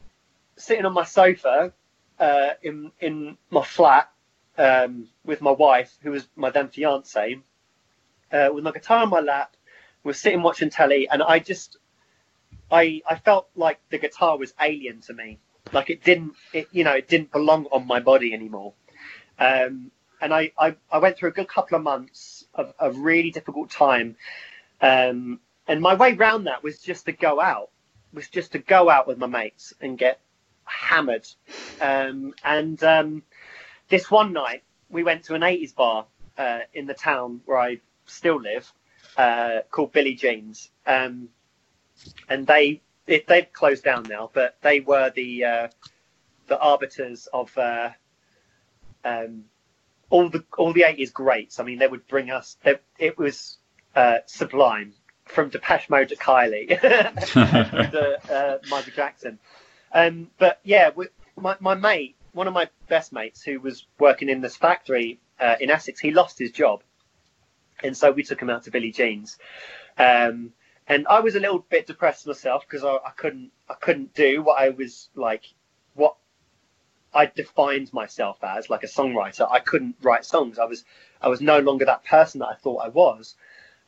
[0.57, 1.73] sitting on my sofa
[2.19, 4.11] uh, in in my flat
[4.59, 7.39] um, with my wife, who was my then fiance,
[8.33, 9.57] uh, with my guitar on my lap,
[10.05, 11.79] was sitting watching telly, and I just,
[12.71, 15.39] I, I felt like the guitar was alien to me.
[15.73, 18.73] Like it didn't, it, you know, it didn't belong on my body anymore.
[19.39, 19.91] Um,
[20.21, 23.71] and I, I, I, went through a good couple of months of a really difficult
[23.71, 24.17] time.
[24.81, 27.71] Um, and my way round that was just to go out,
[28.13, 30.21] was just to go out with my mates and get
[30.65, 31.29] hammered.
[31.81, 33.23] Um, and um,
[33.89, 37.81] this one night, we went to an 80s bar uh, in the town where I
[38.07, 38.73] still live
[39.17, 41.29] uh, called Billy Jean's, um,
[42.29, 45.69] and they it, they've closed down now, but they were the uh,
[46.47, 47.91] the arbiters of uh,
[49.05, 49.45] um,
[50.11, 51.59] all the all the eighties greats.
[51.59, 52.57] I mean, they would bring us.
[52.63, 53.59] They, it was
[53.97, 59.39] uh, sublime from Depeche Mode to Kylie to uh, Michael Jackson.
[59.93, 64.29] Um, but yeah, we, my my mate, one of my best mates, who was working
[64.29, 66.83] in this factory uh, in Essex, he lost his job
[67.83, 69.39] and so we took him out to Billy Jean's.
[69.97, 70.53] Um,
[70.87, 74.43] and I was a little bit depressed myself because I, I, couldn't I couldn't do
[74.43, 75.45] what I was like
[75.95, 76.17] what
[77.13, 79.51] I defined myself as like a songwriter.
[79.51, 80.59] I couldn't write songs.
[80.59, 80.85] I was
[81.21, 83.35] I was no longer that person that I thought I was.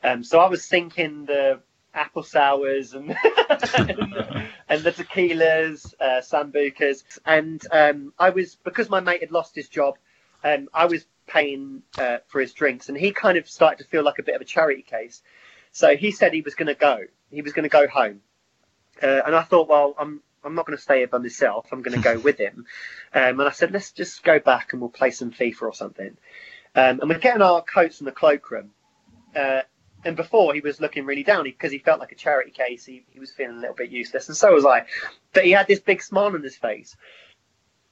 [0.02, 1.60] Um, so I was thinking the
[1.94, 3.90] apple sours and and,
[4.68, 9.68] and, the tequilas, uh, sambucas, and um, I was because my mate had lost his
[9.68, 9.96] job.
[10.42, 14.04] Um, I was paying uh, for his drinks, and he kind of started to feel
[14.04, 15.22] like a bit of a charity case.
[15.72, 17.00] So he said he was going to go.
[17.30, 18.20] He was going to go home,
[19.02, 21.66] uh, and I thought, well, I'm I'm not going to stay here by myself.
[21.72, 22.66] I'm going to go with him.
[23.12, 26.16] Um, and I said, let's just go back and we'll play some FIFA or something.
[26.76, 28.70] Um, and we're getting our coats from the cloakroom.
[29.34, 29.62] Uh,
[30.04, 32.84] and before he was looking really down because he, he, felt like a charity case.
[32.84, 34.86] He, he was feeling a little bit useless, and so was I.
[35.32, 36.96] But he had this big smile on his face,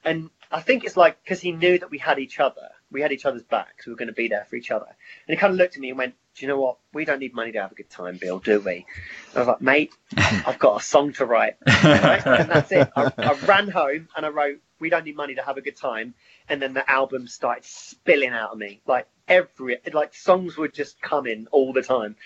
[0.04, 3.12] and I think it's like because he knew that we had each other we had
[3.12, 3.86] each other's backs.
[3.86, 4.86] We were going to be there for each other.
[4.86, 6.78] And he kind of looked at me and went, "Do you know what?
[6.92, 8.86] We don't need money to have a good time, Bill, do we?"
[9.34, 12.26] I was like, "Mate, I've got a song to write." Right?
[12.26, 12.88] and that's it.
[12.96, 15.76] I, I, ran home and I wrote, "We don't need money to have a good
[15.76, 16.14] time."
[16.48, 21.00] And then the album started spilling out of me, like every like songs would just
[21.00, 22.16] come in all the time.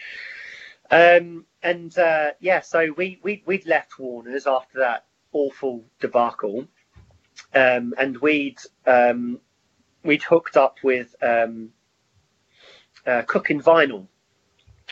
[0.90, 6.66] Um, and uh, yeah, so we we we'd left Warner's after that awful debacle.
[7.54, 9.40] Um, and we'd um,
[10.02, 11.70] we'd hooked up with um,
[13.06, 14.06] uh, Cooking Vinyl,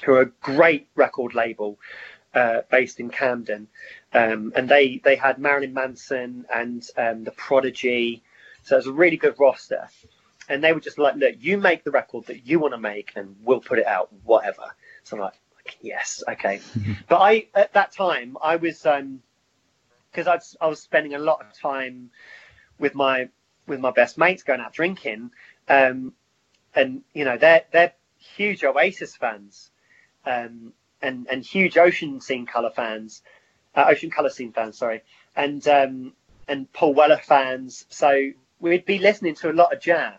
[0.04, 1.78] who are a great record label
[2.34, 3.68] uh, based in Camden,
[4.12, 8.22] um, and they they had Marilyn Manson and um, the Prodigy,
[8.62, 9.88] so it was a really good roster.
[10.48, 13.12] And they were just like, look, you make the record that you want to make,
[13.14, 14.74] and we'll put it out, whatever.
[15.04, 15.38] So I'm like,
[15.80, 16.60] yes, okay.
[17.08, 21.52] but I at that time I was because um, I was spending a lot of
[21.56, 22.10] time
[22.78, 23.28] with my
[23.66, 25.30] with my best mates going out drinking,
[25.68, 26.12] um,
[26.74, 29.70] and you know they're they're huge Oasis fans,
[30.26, 33.22] um, and and huge Ocean Scene Color fans,
[33.74, 35.02] uh, Ocean Color Scene fans, sorry,
[35.36, 36.12] and um,
[36.48, 37.86] and Paul Weller fans.
[37.88, 40.14] So we'd be listening to a lot of jam,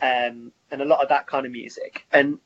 [0.00, 2.38] um, and a lot of that kind of music, and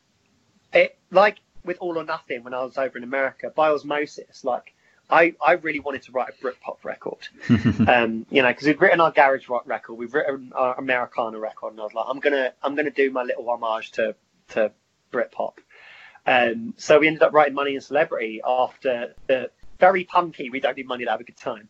[0.73, 4.75] it like with All or Nothing when I was over in America by osmosis, like
[5.11, 7.29] I, I really wanted to write a Britpop record,
[7.89, 11.73] um, you know, because we've written our garage rock record, we've written our Americana record,
[11.73, 14.15] and I was like, I'm gonna I'm gonna do my little homage to
[14.51, 14.73] to
[15.13, 15.55] Britpop.
[16.27, 19.51] Um, so we ended up writing Money and Celebrity after the
[19.83, 20.49] very punky.
[20.49, 21.69] We don't need money to have a good time.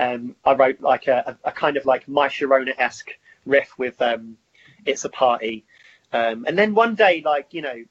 [0.00, 3.10] um, I wrote like a, a, kind of like My Sharona esque
[3.46, 4.36] riff with um,
[4.84, 5.64] "It's a Party,"
[6.12, 7.84] um, and then one day, like you know,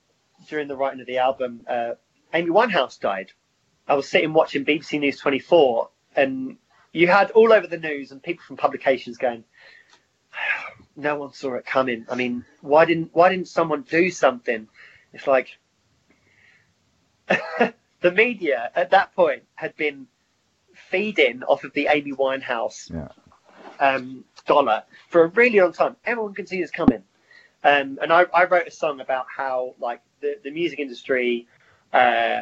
[0.49, 1.91] during the writing of the album, uh,
[2.33, 3.31] Amy Winehouse died.
[3.87, 6.57] I was sitting watching BBC News 24, and
[6.91, 9.45] you had all over the news and people from publications going,
[10.97, 14.67] "No one saw it coming." I mean, why didn't why didn't someone do something?
[15.13, 15.57] It's like
[18.01, 20.07] the media at that point had been
[20.73, 23.09] feeding off of the Amy Winehouse Yeah.
[23.79, 25.95] um, dollar for a really long time.
[26.05, 27.03] Everyone can see this coming.
[27.63, 31.47] Um, and I, I wrote a song about how like the, the music industry,
[31.93, 32.41] uh,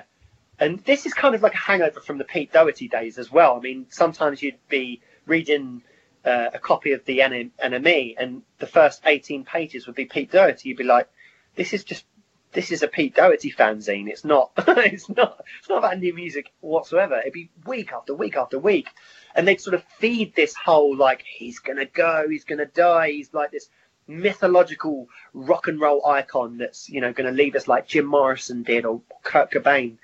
[0.60, 3.58] and this is kind of like a hangover from the Pete Doherty days as well.
[3.58, 5.82] I mean, sometimes you'd be reading
[6.26, 10.70] uh, a copy of the NME, and the first 18 pages would be Pete Doherty.
[10.70, 11.10] You'd be like,
[11.56, 12.06] this is just
[12.52, 14.08] this is a Pete Doherty fanzine.
[14.08, 14.52] It's not.
[14.58, 15.44] it's not.
[15.60, 17.20] It's not about new music whatsoever.
[17.20, 18.88] It'd be week after week after week,
[19.36, 23.12] and they'd sort of feed this whole like he's gonna go, he's gonna die.
[23.12, 23.70] He's like this
[24.10, 28.64] mythological rock and roll icon that's you know going to leave us like Jim Morrison
[28.64, 29.98] did or Kurt Cobain,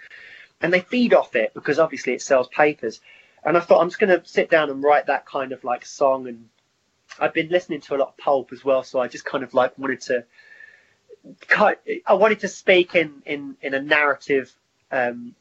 [0.62, 3.02] and they feed off it because obviously it sells papers.
[3.44, 5.86] And I thought I'm just going to sit down and write that kind of like
[5.86, 6.28] song.
[6.28, 6.50] And
[7.20, 9.54] I've been listening to a lot of pulp as well, so I just kind of
[9.54, 10.26] like wanted to
[11.58, 14.54] I wanted to speak in in in a narrative
[14.92, 15.36] um,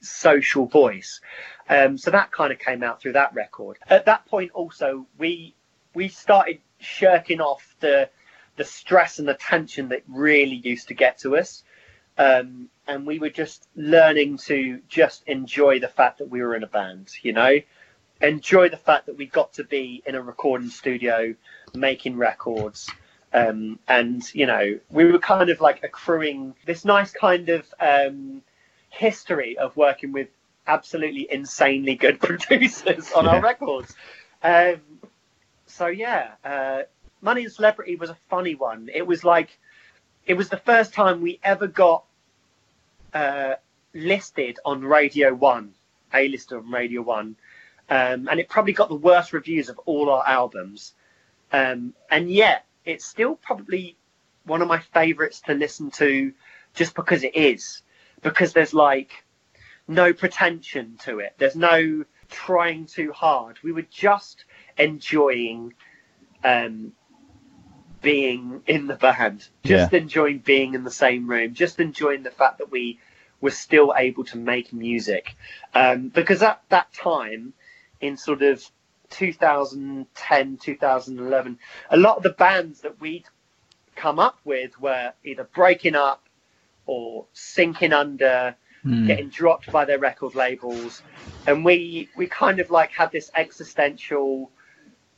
[0.00, 1.20] social voice.
[1.68, 3.78] Um, so that kind of came out through that record.
[3.88, 5.54] At that point, also we
[5.94, 8.10] we started shirking off the
[8.56, 11.64] the stress and the tension that really used to get to us,
[12.18, 16.62] um, and we were just learning to just enjoy the fact that we were in
[16.62, 17.10] a band.
[17.22, 17.58] You know,
[18.20, 21.34] enjoy the fact that we got to be in a recording studio
[21.74, 22.90] making records.
[23.34, 28.42] Um, and you know we were kind of like accruing this nice kind of um,
[28.90, 30.28] history of working with
[30.66, 33.94] absolutely insanely good producers on our records.
[34.42, 34.80] Um,
[35.66, 36.82] so yeah, uh,
[37.20, 38.88] Money and Celebrity was a funny one.
[38.92, 39.58] It was like
[40.26, 42.04] it was the first time we ever got
[43.12, 43.54] uh,
[43.94, 45.74] listed on Radio One,
[46.12, 47.36] a list on Radio One,
[47.90, 50.92] um, and it probably got the worst reviews of all our albums.
[51.52, 53.96] Um, and yet, it's still probably
[54.44, 56.32] one of my favorites to listen to,
[56.74, 57.82] just because it is,
[58.22, 59.24] because there's like
[59.88, 61.34] no pretension to it.
[61.38, 63.58] There's no trying too hard.
[63.62, 64.44] We were just
[64.76, 65.74] enjoying
[66.42, 66.92] um,
[68.02, 72.58] being in the band, just enjoying being in the same room, just enjoying the fact
[72.58, 72.98] that we
[73.40, 75.36] were still able to make music.
[75.74, 77.52] Um, because at that time,
[78.00, 78.62] in sort of
[79.14, 81.58] 2010, 2011,
[81.90, 83.24] a lot of the bands that we'd
[83.94, 86.28] come up with were either breaking up
[86.86, 88.56] or sinking under,
[89.06, 91.02] getting dropped by their record labels,
[91.46, 94.50] and we we kind of like had this existential,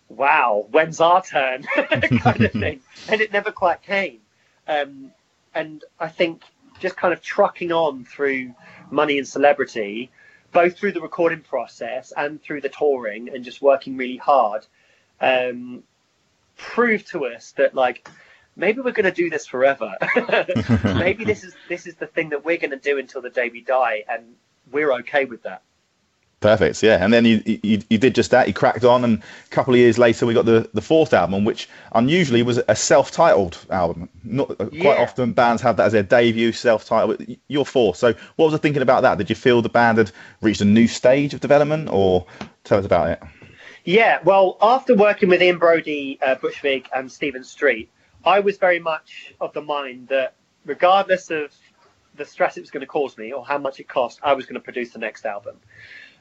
[0.09, 1.63] wow, when's our turn?
[1.75, 4.21] kind of thing, and it never quite came.
[4.69, 5.11] Um,
[5.55, 6.43] and I think
[6.79, 8.55] just kind of trucking on through
[8.91, 10.11] money and celebrity,
[10.53, 14.67] both through the recording process and through the touring, and just working really hard,
[15.21, 15.83] um,
[16.57, 18.09] proved to us that like
[18.57, 19.95] maybe we're going to do this forever.
[20.85, 23.49] maybe this is this is the thing that we're going to do until the day
[23.49, 24.35] we die, and
[24.71, 25.63] we're okay with that.
[26.47, 27.03] Perfect, yeah.
[27.05, 28.47] And then you, you you did just that.
[28.47, 31.45] You cracked on, and a couple of years later, we got the the fourth album,
[31.45, 34.09] which unusually was a self-titled album.
[34.23, 37.27] Not uh, quite often bands have that as their debut self-titled.
[37.49, 37.97] You're fourth.
[37.97, 39.19] So, what was the thinking about that?
[39.19, 42.25] Did you feel the band had reached a new stage of development, or
[42.63, 43.21] tell us about it?
[43.85, 47.91] Yeah, well, after working with Ian Broudie, uh, Butch Vig, and Stephen Street,
[48.25, 50.35] I was very much of the mind that
[50.65, 51.53] regardless of
[52.15, 54.47] the stress it was going to cause me or how much it cost, I was
[54.47, 55.57] going to produce the next album.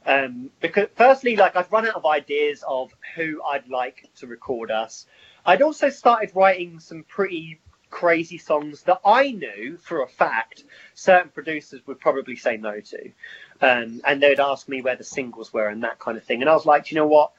[0.06, 4.72] Um, because firstly, like I've run out of ideas of who I'd like to record
[4.72, 5.08] us.
[5.46, 10.64] I'd also started writing some pretty crazy songs that I knew for a fact
[10.96, 13.12] certain producers would probably say no to.
[13.62, 16.42] Um, and they'd ask me where the singles were and that kind of thing.
[16.42, 17.32] And I was like, you know what?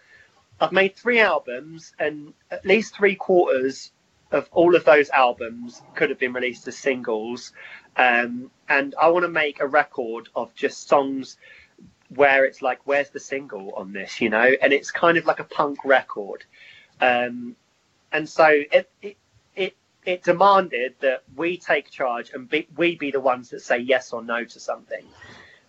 [0.61, 3.93] I've made three albums, and at least three quarters
[4.33, 7.53] of all of those albums could have been released as singles.
[7.97, 11.37] Um, and I want to make a record of just songs
[12.17, 14.51] where it's like, where's the single on this, you know?
[14.61, 16.45] And it's kind of like a punk record.
[17.01, 17.57] Um,
[18.13, 19.17] and so it, it,
[19.55, 23.79] it, it demanded that we take charge and be, we be the ones that say
[23.79, 25.05] yes or no to something.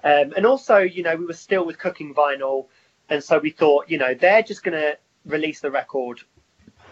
[0.04, 2.68] Um, and also, you know, we were still with Cooking Vinyl,
[3.10, 6.22] and so we thought, you know, they're just going to release the record,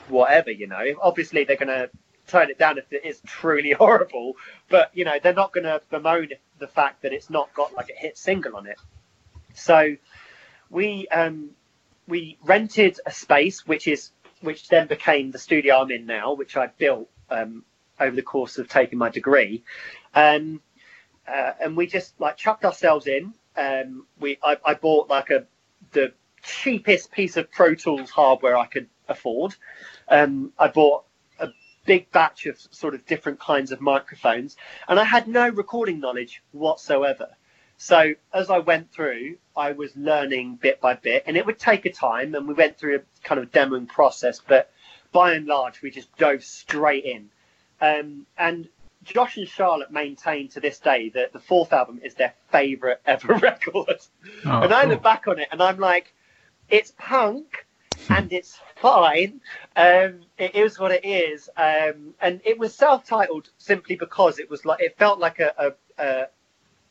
[0.10, 0.84] whatever, you know.
[1.02, 1.90] Obviously, they're going to
[2.28, 4.34] turn it down if it is truly horrible,
[4.70, 6.30] but you know, they're not going to bemoan
[6.60, 8.80] the fact that it's not got like a hit single on it.
[9.56, 9.96] So
[10.70, 11.52] we um,
[12.08, 16.56] we rented a space, which is which then became the studio I'm in now, which
[16.56, 17.64] I built um,
[18.00, 19.64] over the course of taking my degree.
[20.14, 20.62] Um,
[21.28, 23.34] uh, and we just like chucked ourselves in.
[23.58, 25.46] Um, we I, I, bought like a
[25.92, 29.56] the cheapest piece of Pro Tools hardware I could afford.
[30.08, 31.06] Um, I bought
[31.40, 31.50] a
[31.86, 36.44] big batch of sort of different kinds of microphones, and I had no recording knowledge
[36.52, 37.30] whatsoever.
[37.78, 41.86] So as I went through, I was learning bit by bit, and it would take
[41.86, 44.72] a time, and we went through a kind of demoing process, but
[45.12, 47.30] by and large, we just dove straight in.
[47.82, 48.68] Um, and
[49.06, 53.36] Josh and Charlotte maintain to this day that the fourth album is their favourite ever
[53.36, 54.02] record.
[54.46, 54.90] Oh, and I cool.
[54.92, 56.14] look back on it and I'm like,
[56.70, 57.66] it's punk
[58.10, 59.42] and it's fine.
[59.76, 61.50] Um, it is what it is.
[61.56, 66.04] Um, and it was self-titled simply because it was like it felt like a, a,
[66.04, 66.28] a,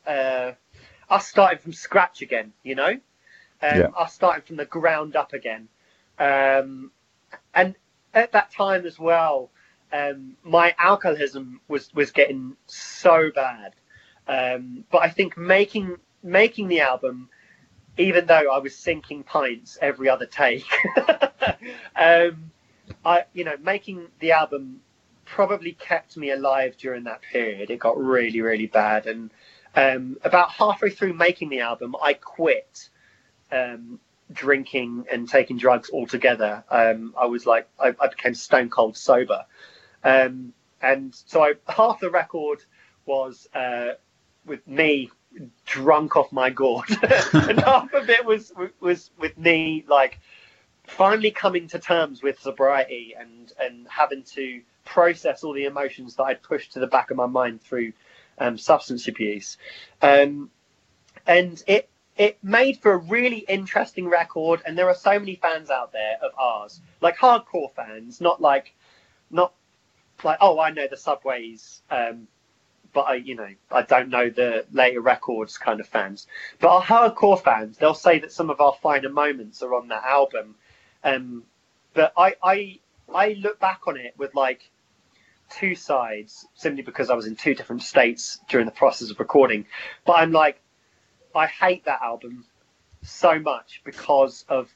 [0.07, 0.55] a
[1.09, 2.53] us starting from scratch again.
[2.63, 2.99] You know, um,
[3.61, 3.87] yeah.
[3.97, 5.67] us starting from the ground up again.
[6.19, 6.91] Um,
[7.53, 7.75] and
[8.13, 9.49] at that time as well,
[9.91, 13.73] um, my alcoholism was was getting so bad.
[14.27, 17.29] Um, but I think making making the album,
[17.97, 20.65] even though I was sinking pints every other take,
[21.95, 22.51] um,
[23.05, 24.81] I you know making the album
[25.25, 27.69] probably kept me alive during that period.
[27.69, 29.31] It got really really bad, and
[29.75, 32.89] um, about halfway through making the album, I quit
[33.51, 33.99] um,
[34.31, 36.63] drinking and taking drugs altogether.
[36.69, 39.45] Um, I was like, I, I, became stone cold sober.
[40.03, 42.63] Um, and so I, half the record
[43.05, 43.93] was uh,
[44.45, 45.11] with me
[45.65, 46.89] drunk off my gourd,
[47.33, 50.19] and half of it was was with me like
[50.83, 56.23] finally coming to terms with sobriety and and having to process all the emotions that
[56.23, 57.93] I'd pushed to the back of my mind through
[58.37, 59.57] um, substance abuse.
[60.01, 60.49] Um,
[61.27, 65.69] and it it made for a really interesting record, and there are so many fans
[65.69, 68.73] out there of ours, like hardcore fans, not like
[69.29, 69.53] not
[70.23, 72.27] like oh I know the Subways, um,
[72.93, 76.27] but I you know I don't know the later records kind of fans.
[76.59, 80.03] But our hardcore fans, they'll say that some of our finer moments are on that
[80.03, 80.55] album.
[81.03, 81.43] Um,
[81.93, 82.79] but I I
[83.13, 84.69] I look back on it with like
[85.49, 89.65] two sides simply because I was in two different states during the process of recording.
[90.05, 90.59] But I'm like,
[91.35, 92.45] I hate that album
[93.03, 94.73] so much because of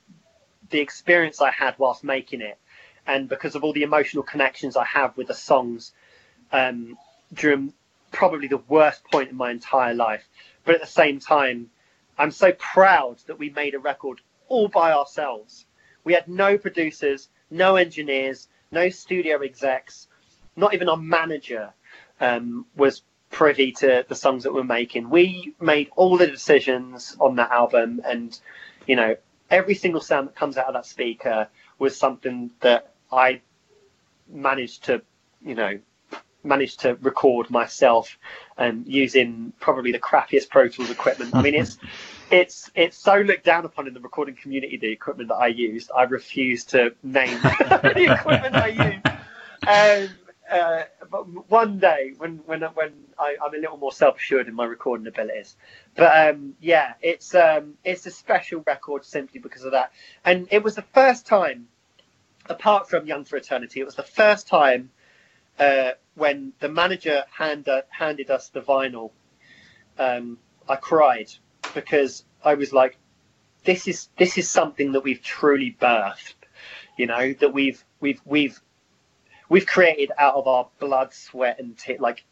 [0.70, 2.57] the experience I had whilst making it,
[3.07, 5.93] and because of all the emotional connections I have with the songs
[6.51, 6.97] um,
[7.34, 7.74] during
[8.11, 10.28] probably the worst point in my entire life.
[10.65, 11.70] But at the same time,
[12.17, 15.65] I'm so proud that we made a record all by ourselves.
[16.03, 20.07] We had no producers, no engineers, no studio execs
[20.60, 21.74] not even our manager
[22.20, 23.01] um, was
[23.32, 25.10] privy to the songs that we're making.
[25.10, 28.38] We made all the decisions on that album, and
[28.86, 29.16] you know,
[29.49, 31.47] every single sound that comes out of that speaker
[31.78, 33.41] was something that I
[34.28, 35.01] managed to,
[35.41, 35.80] you know,
[36.43, 38.18] managed to record myself
[38.57, 41.36] and um, using probably the crappiest Pro Tools equipment.
[41.36, 41.78] I mean, it's
[42.32, 44.78] it's it's so looked down upon in the recording community.
[44.78, 49.05] The equipment that I used, I refuse to name the equipment I used.
[49.68, 50.16] Um,
[50.49, 54.55] uh, but one day when when when I, am a little more self assured in
[54.55, 55.55] my recording abilities.
[55.95, 59.91] But um, yeah, it's um, it's a special record simply because of that.
[60.25, 61.67] And it was the first time,
[62.47, 64.89] apart from Young for Eternity, it was the first time
[65.59, 69.11] uh, when the manager hand, uh, handed us the vinyl.
[69.97, 70.37] Um,
[70.67, 71.29] I cried
[71.75, 72.97] because I was like,
[73.65, 76.35] "This is this is something that we've truly birthed."
[76.97, 78.59] You know that we've we've we've
[79.49, 82.23] we've created out of our blood, sweat, and t- like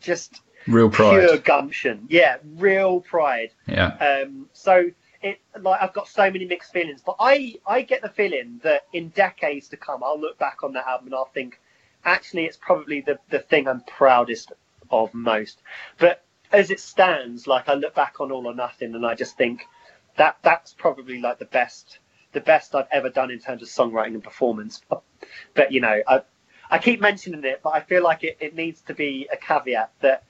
[0.00, 2.06] just real pride, pure gumption.
[2.08, 3.50] Yeah, real pride.
[3.66, 3.88] Yeah.
[3.96, 4.48] Um.
[4.52, 4.90] So
[5.22, 8.86] it like I've got so many mixed feelings, but I I get the feeling that
[8.92, 11.60] in decades to come, I'll look back on that album and I'll think,
[12.04, 14.52] actually, it's probably the the thing I'm proudest
[14.90, 15.60] of most.
[15.98, 19.36] But as it stands, like I look back on All or Nothing, and I just
[19.36, 19.66] think
[20.16, 21.98] that that's probably like the best
[22.32, 24.82] the best I've ever done in terms of songwriting and performance.
[25.54, 26.20] But you know, I,
[26.70, 29.90] I keep mentioning it, but I feel like it, it needs to be a caveat
[30.00, 30.24] that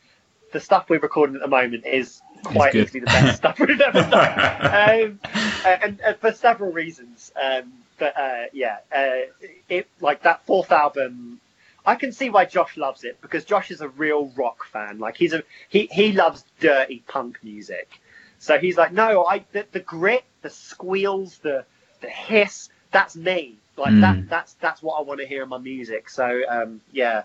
[0.52, 4.02] the stuff we're recording at the moment is quite easily the best stuff we've ever
[4.02, 5.20] done, um,
[5.64, 7.32] and, and, for several reasons.
[7.40, 11.40] Um, but uh, yeah, uh, it like that fourth album.
[11.84, 14.98] I can see why Josh loves it because Josh is a real rock fan.
[14.98, 18.00] Like he's a he he loves dirty punk music.
[18.38, 21.64] So he's like, no, I the, the grit, the squeals, the
[22.00, 23.56] the hiss, that's me.
[23.76, 24.00] Like Mm.
[24.00, 26.08] that that's that's what I want to hear in my music.
[26.10, 27.22] So um, yeah,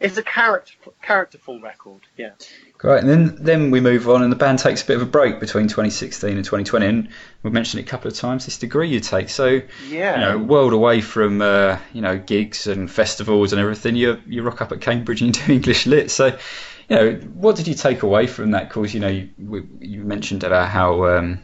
[0.00, 2.00] it's a character characterful record.
[2.16, 2.30] Yeah.
[2.78, 5.06] Great, and then then we move on, and the band takes a bit of a
[5.10, 6.86] break between 2016 and 2020.
[6.86, 7.08] And
[7.42, 8.44] we mentioned it a couple of times.
[8.44, 10.14] This degree you take, so Yeah.
[10.14, 13.96] you know, world away from uh, you know gigs and festivals and everything.
[13.96, 16.12] You you rock up at Cambridge and you do English lit.
[16.12, 16.26] So,
[16.88, 18.94] you know, what did you take away from that course?
[18.94, 21.40] You know, you, we- you mentioned about how um,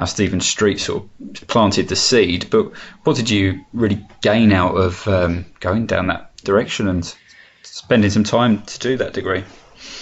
[0.00, 2.72] how Stephen Street sort of planted the seed, but
[3.04, 7.14] what did you really gain out of um, going down that direction and
[7.62, 9.44] spending some time to do that degree?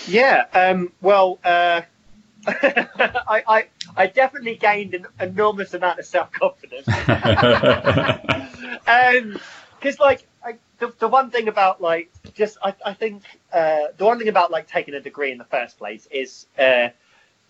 [0.06, 0.44] Yeah.
[0.52, 1.82] Um, well, uh,
[2.46, 6.86] I, I I definitely gained an enormous amount of self confidence.
[8.86, 9.40] um,
[9.80, 14.04] because like I, the the one thing about like just I I think uh the
[14.04, 16.90] one thing about like taking a degree in the first place is uh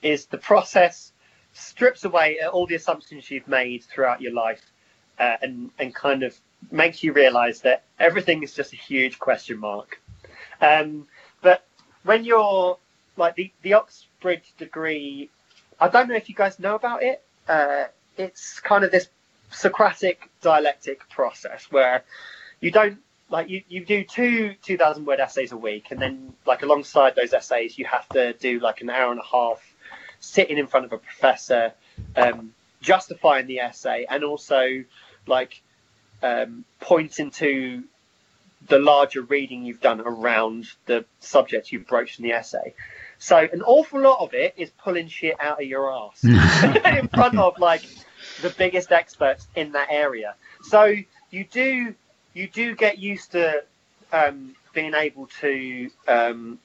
[0.01, 1.13] is the process
[1.53, 4.63] strips away all the assumptions you've made throughout your life
[5.19, 6.39] uh, and and kind of
[6.71, 10.01] makes you realize that everything is just a huge question mark.
[10.61, 11.07] Um,
[11.41, 11.65] but
[12.05, 12.79] when you're
[13.17, 15.31] like the the Oxbridge degree,
[15.81, 17.23] I don't know if you guys know about it.
[17.49, 17.85] Uh,
[18.17, 19.09] it's kind of this
[19.51, 22.05] Socratic dialectic process where
[22.61, 22.99] you don't
[23.31, 27.15] like you, you do two two thousand word essays a week, and then like alongside
[27.15, 29.63] those essays, you have to do like an hour and a half
[30.21, 31.73] sitting in front of a professor,
[32.17, 34.85] um, justifying the essay, and also
[35.27, 35.61] like
[36.23, 37.83] um, pointing to
[38.69, 42.75] the larger reading you've done around the subject you've broached in the essay.
[43.19, 47.39] So an awful lot of it is pulling shit out of your ass in front
[47.39, 47.83] of like
[48.43, 50.35] the biggest experts in that area.
[50.63, 50.95] So
[51.31, 51.95] you do
[52.35, 53.65] you do get used to
[54.13, 56.59] um, being able to um,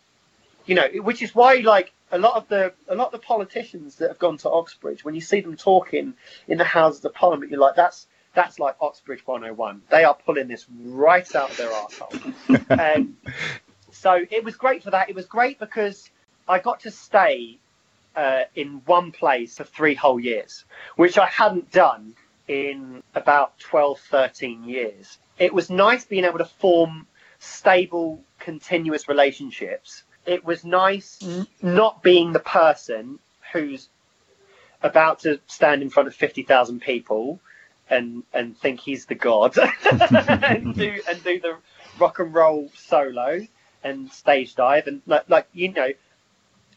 [0.65, 3.95] you know, which is why like a lot of the a lot of the politicians
[3.95, 6.13] that have gone to Oxbridge, when you see them talking
[6.47, 9.81] in the Houses of Parliament, you're like, that's that's like Oxbridge 101.
[9.89, 12.95] They are pulling this right out of their arsehole.
[12.97, 13.17] um,
[13.91, 15.09] so it was great for that.
[15.09, 16.09] It was great because
[16.47, 17.59] I got to stay
[18.15, 22.15] uh, in one place for three whole years, which I hadn't done
[22.47, 25.17] in about 12, 13 years.
[25.37, 27.07] It was nice being able to form
[27.39, 30.03] stable, continuous relationships.
[30.25, 33.19] It was nice n- not being the person
[33.51, 33.89] who's
[34.81, 37.39] about to stand in front of 50,000 people
[37.89, 39.57] and and think he's the god
[40.43, 41.57] and do and do the
[41.99, 43.45] rock and roll solo
[43.83, 45.89] and stage dive and like, like you know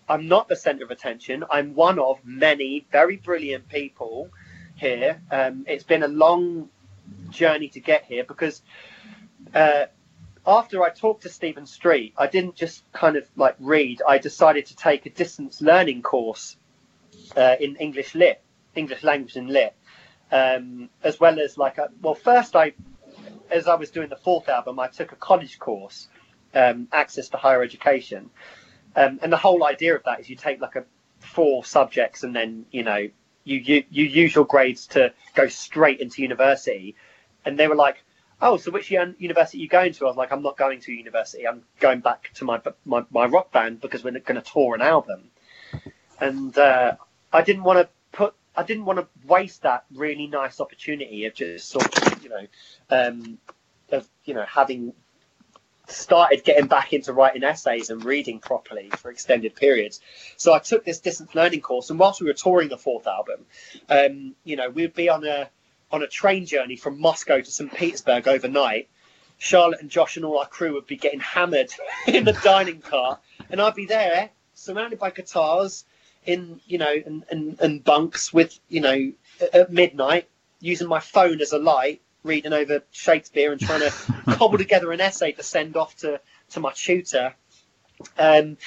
[0.08, 1.44] I'm not the center of attention.
[1.50, 4.30] I'm one of many very brilliant people
[4.76, 5.20] here.
[5.30, 6.68] Um, it's been a long
[7.30, 8.62] journey to get here because
[9.54, 9.86] uh,
[10.46, 14.02] after I talked to Stephen Street, I didn't just kind of like read.
[14.06, 16.56] I decided to take a distance learning course
[17.36, 18.42] uh, in English lit,
[18.74, 19.74] English language and lit,
[20.30, 22.74] um, as well as like a, well, first I,
[23.50, 26.08] as I was doing the fourth album, I took a college course,
[26.54, 28.30] um, Access to Higher Education.
[28.94, 30.84] Um, and the whole idea of that is you take like a
[31.18, 33.08] four subjects and then you know
[33.44, 36.94] you, you you use your grades to go straight into university.
[37.44, 38.02] And they were like,
[38.40, 40.92] "Oh, so which university are you going to?" I was like, "I'm not going to
[40.92, 41.46] university.
[41.46, 44.82] I'm going back to my my, my rock band because we're going to tour an
[44.82, 45.30] album."
[46.20, 46.96] And uh,
[47.32, 51.34] I didn't want to put I didn't want to waste that really nice opportunity of
[51.34, 52.46] just sort of you know
[52.90, 53.38] um,
[53.90, 54.94] of you know having
[55.88, 60.00] started getting back into writing essays and reading properly for extended periods.
[60.36, 63.46] So I took this distance learning course, and whilst we were touring the fourth album,
[63.88, 65.48] um, you know, we'd be on a
[65.90, 67.72] on a train journey from Moscow to St.
[67.72, 68.88] Petersburg overnight.
[69.38, 71.70] Charlotte and Josh and all our crew would be getting hammered
[72.06, 73.18] in the dining car,
[73.50, 75.84] and I'd be there surrounded by guitars
[76.24, 79.12] in you know and, and, and bunks with you know
[79.52, 80.28] at midnight
[80.60, 83.90] using my phone as a light reading over Shakespeare and trying to
[84.34, 86.20] cobble together an essay to send off to,
[86.50, 87.34] to my tutor.
[88.18, 88.58] Um,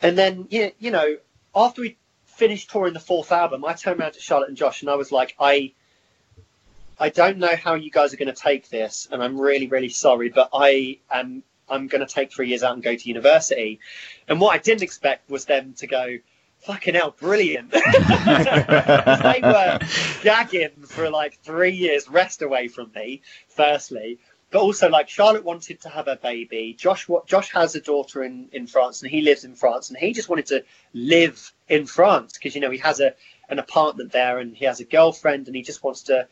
[0.00, 1.16] and then, you, you know,
[1.54, 1.96] after we
[2.26, 5.10] finished touring the fourth album, I turned around to Charlotte and Josh and I was
[5.10, 5.72] like, I,
[7.00, 9.88] I don't know how you guys are going to take this, and I'm really, really
[9.88, 13.80] sorry, but I am, I'm going to take three years out and go to university.
[14.26, 16.18] And what I didn't expect was them to go,
[16.60, 17.70] fucking hell, brilliant.
[17.72, 17.80] they
[19.42, 19.78] were
[20.22, 24.18] gagging for like three years rest away from me, firstly.
[24.50, 26.74] But also, like Charlotte wanted to have a baby.
[26.76, 30.14] Josh, Josh has a daughter in, in France, and he lives in France, and he
[30.14, 33.14] just wanted to live in France because you know he has a
[33.50, 36.26] an apartment there, and he has a girlfriend, and he just wants to,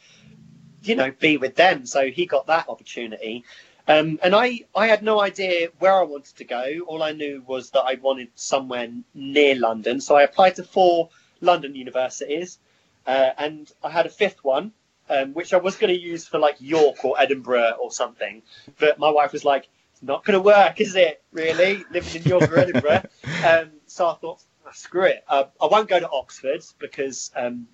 [0.86, 1.86] you know, be with them.
[1.86, 3.44] So he got that opportunity.
[3.88, 6.80] Um, and I, I had no idea where I wanted to go.
[6.86, 10.00] All I knew was that I wanted somewhere near London.
[10.00, 11.10] So I applied to four
[11.40, 12.58] London universities,
[13.06, 14.72] uh, and I had a fifth one,
[15.08, 18.42] um, which I was going to use for like York or Edinburgh or something.
[18.78, 21.22] But my wife was like, "It's not going to work, is it?
[21.32, 23.02] Really, living in York or Edinburgh?"
[23.46, 25.22] Um, so I thought, oh, "Screw it.
[25.28, 27.68] Uh, I won't go to Oxford because." Um,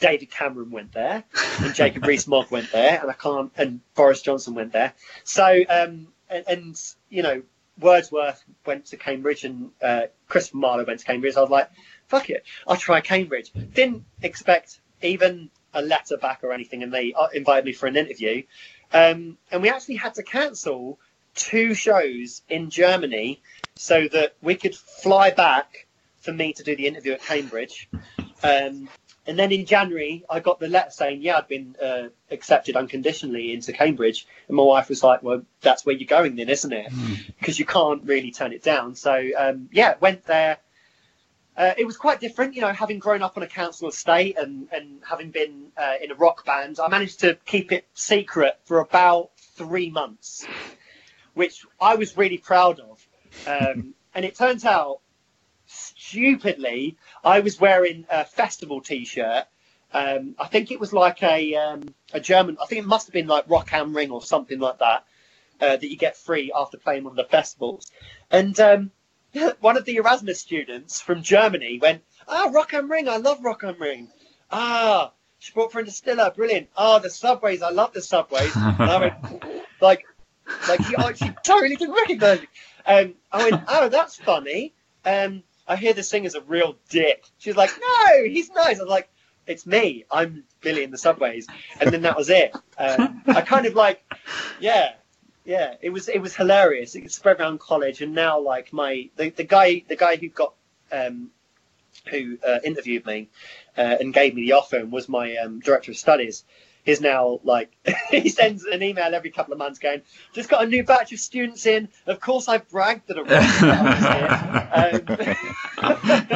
[0.00, 1.24] David Cameron went there,
[1.60, 4.92] and Jacob Rees-Mogg went there, and I can't, and Boris Johnson went there.
[5.24, 7.42] So, um, and, and you know,
[7.78, 11.36] Wordsworth went to Cambridge, and uh, Christopher Marlowe went to Cambridge.
[11.36, 11.70] I was like,
[12.08, 13.52] fuck it, I'll try Cambridge.
[13.52, 17.96] Didn't expect even a letter back or anything, and they uh, invited me for an
[17.96, 18.42] interview.
[18.92, 20.98] Um, and we actually had to cancel
[21.34, 23.42] two shows in Germany
[23.74, 25.86] so that we could fly back
[26.20, 27.88] for me to do the interview at Cambridge.
[28.42, 28.88] Um,
[29.26, 33.54] and then in January, I got the letter saying, yeah, I'd been uh, accepted unconditionally
[33.54, 34.26] into Cambridge.
[34.48, 36.92] And my wife was like, well, that's where you're going then, isn't it?
[37.38, 38.94] Because you can't really turn it down.
[38.94, 40.58] So, um, yeah, went there.
[41.56, 44.68] Uh, it was quite different, you know, having grown up on a council estate and,
[44.72, 46.78] and having been uh, in a rock band.
[46.78, 50.46] I managed to keep it secret for about three months,
[51.32, 53.06] which I was really proud of.
[53.46, 55.00] Um, and it turns out,
[56.14, 59.46] stupidly, I was wearing a festival T-shirt.
[59.92, 62.56] Um, I think it was like a um, a German.
[62.62, 65.04] I think it must have been like Rock am Ring or something like that
[65.60, 67.90] uh, that you get free after playing one of the festivals.
[68.30, 68.90] And um,
[69.60, 73.08] one of the Erasmus students from Germany went, "Ah, Rock am Ring.
[73.08, 74.08] I love Rock am Ring.
[74.50, 76.30] Ah, she brought for distiller.
[76.30, 76.68] Brilliant.
[76.76, 77.60] Ah, the subways.
[77.62, 79.14] I love the subways." And I went,
[79.80, 80.04] like,
[80.68, 82.48] like she, oh, she totally didn't recognise me.
[82.86, 87.24] Um, I went, "Oh, that's funny." Um, I hear the singer's a real dick.
[87.38, 88.78] She's like, no, he's nice.
[88.78, 89.08] I was like,
[89.46, 90.04] it's me.
[90.10, 91.46] I'm Billy in the subways.
[91.80, 92.54] And then that was it.
[92.78, 94.02] Um, I kind of like,
[94.60, 94.94] yeah,
[95.44, 95.74] yeah.
[95.80, 96.94] It was it was hilarious.
[96.94, 100.54] It spread around college, and now like my the, the guy the guy who got
[100.92, 101.30] um,
[102.10, 103.28] who uh, interviewed me
[103.76, 106.44] uh, and gave me the offer and was my um, director of studies
[106.84, 107.70] is now like
[108.10, 111.20] he sends an email every couple of months going, just got a new batch of
[111.20, 111.88] students in.
[112.06, 113.30] Of course, I've bragged that I was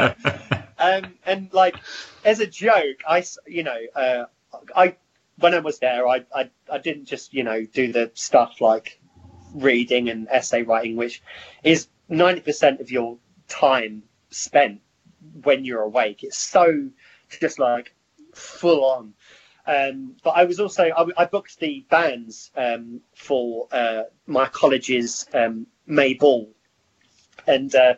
[0.05, 0.25] here.
[0.79, 1.77] Um, um, and like
[2.25, 4.25] as a joke, I you know uh,
[4.75, 4.97] I
[5.39, 9.01] when I was there, I, I I didn't just you know do the stuff like
[9.55, 11.23] reading and essay writing, which
[11.63, 13.19] is ninety percent of your
[13.49, 14.81] time spent
[15.43, 16.23] when you're awake.
[16.23, 16.89] It's so
[17.41, 17.95] just like
[18.35, 19.15] full on.
[19.69, 25.27] Um, but I was also I, I booked the bands um, for uh, my college's
[25.35, 26.51] um, May ball,
[27.47, 27.95] and uh,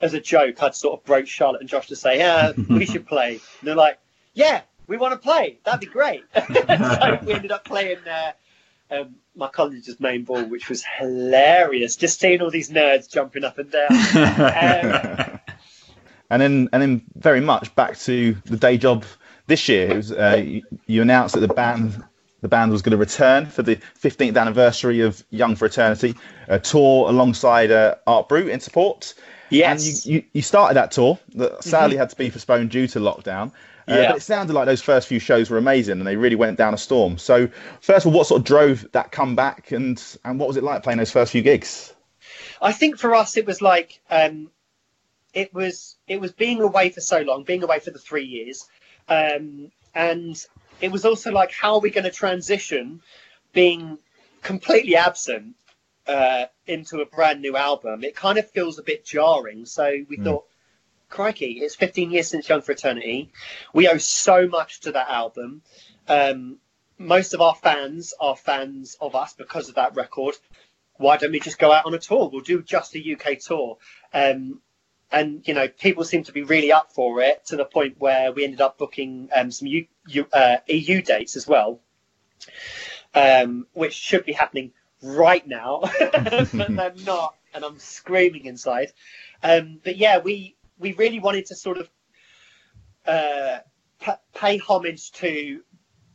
[0.00, 3.04] as a joke, I'd sort of broach Charlotte and Josh to say, "Yeah, we should
[3.04, 3.98] play." And they're like,
[4.32, 5.58] "Yeah, we want to play.
[5.64, 8.32] That'd be great." so we ended up playing uh,
[8.92, 11.96] um, my college's May ball, which was hilarious.
[11.96, 13.88] Just seeing all these nerds jumping up and down.
[15.40, 15.40] Um,
[16.30, 19.04] And then, and then, very much back to the day job
[19.46, 19.90] this year.
[19.90, 22.02] It was, uh, you, you announced that the band,
[22.40, 26.14] the band was going to return for the 15th anniversary of Young for Eternity,
[26.48, 29.14] a tour alongside uh, Art Brut in support.
[29.50, 29.86] Yes.
[29.86, 32.98] And you, you, you started that tour that sadly had to be postponed due to
[33.00, 33.52] lockdown.
[33.88, 34.08] Uh, Yeah.
[34.08, 36.72] But it sounded like those first few shows were amazing and they really went down
[36.72, 37.18] a storm.
[37.18, 37.48] So,
[37.80, 40.82] first of all, what sort of drove that comeback and, and what was it like
[40.82, 41.92] playing those first few gigs?
[42.60, 44.50] I think for us it was like um,
[45.34, 48.68] it was it was being away for so long, being away for the three years,
[49.08, 50.36] um, and
[50.80, 53.00] it was also like how are we going to transition
[53.52, 53.98] being
[54.42, 55.54] completely absent
[56.06, 58.04] uh, into a brand new album?
[58.04, 59.66] It kind of feels a bit jarring.
[59.66, 60.44] So we thought,
[61.08, 63.30] crikey, it's 15 years since Young for Eternity.
[63.72, 65.62] We owe so much to that album.
[66.08, 66.58] Um,
[66.98, 70.36] most of our fans are fans of us because of that record
[71.02, 72.30] why don't we just go out on a tour?
[72.32, 73.78] We'll do just a UK tour.
[74.12, 74.60] Um,
[75.12, 78.32] and, you know, people seem to be really up for it to the point where
[78.32, 81.80] we ended up booking um, some U, U, uh, EU dates as well,
[83.14, 84.72] um, which should be happening
[85.02, 87.34] right now, but they're not.
[87.54, 88.92] And I'm screaming inside.
[89.42, 91.90] Um, but yeah, we, we really wanted to sort of
[93.06, 93.58] uh,
[94.00, 95.60] p- pay homage to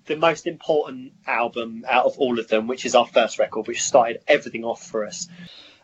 [0.08, 3.84] the most important album out of all of them, which is our first record, which
[3.84, 5.28] started everything off for us.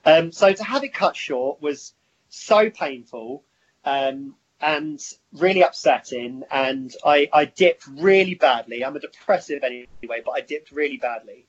[0.06, 1.94] Um, so to have it cut short was
[2.34, 3.44] so painful
[3.86, 5.00] um, and
[5.34, 6.44] really upsetting.
[6.50, 8.84] And I, I dipped really badly.
[8.84, 11.46] I'm a depressive anyway, but I dipped really badly.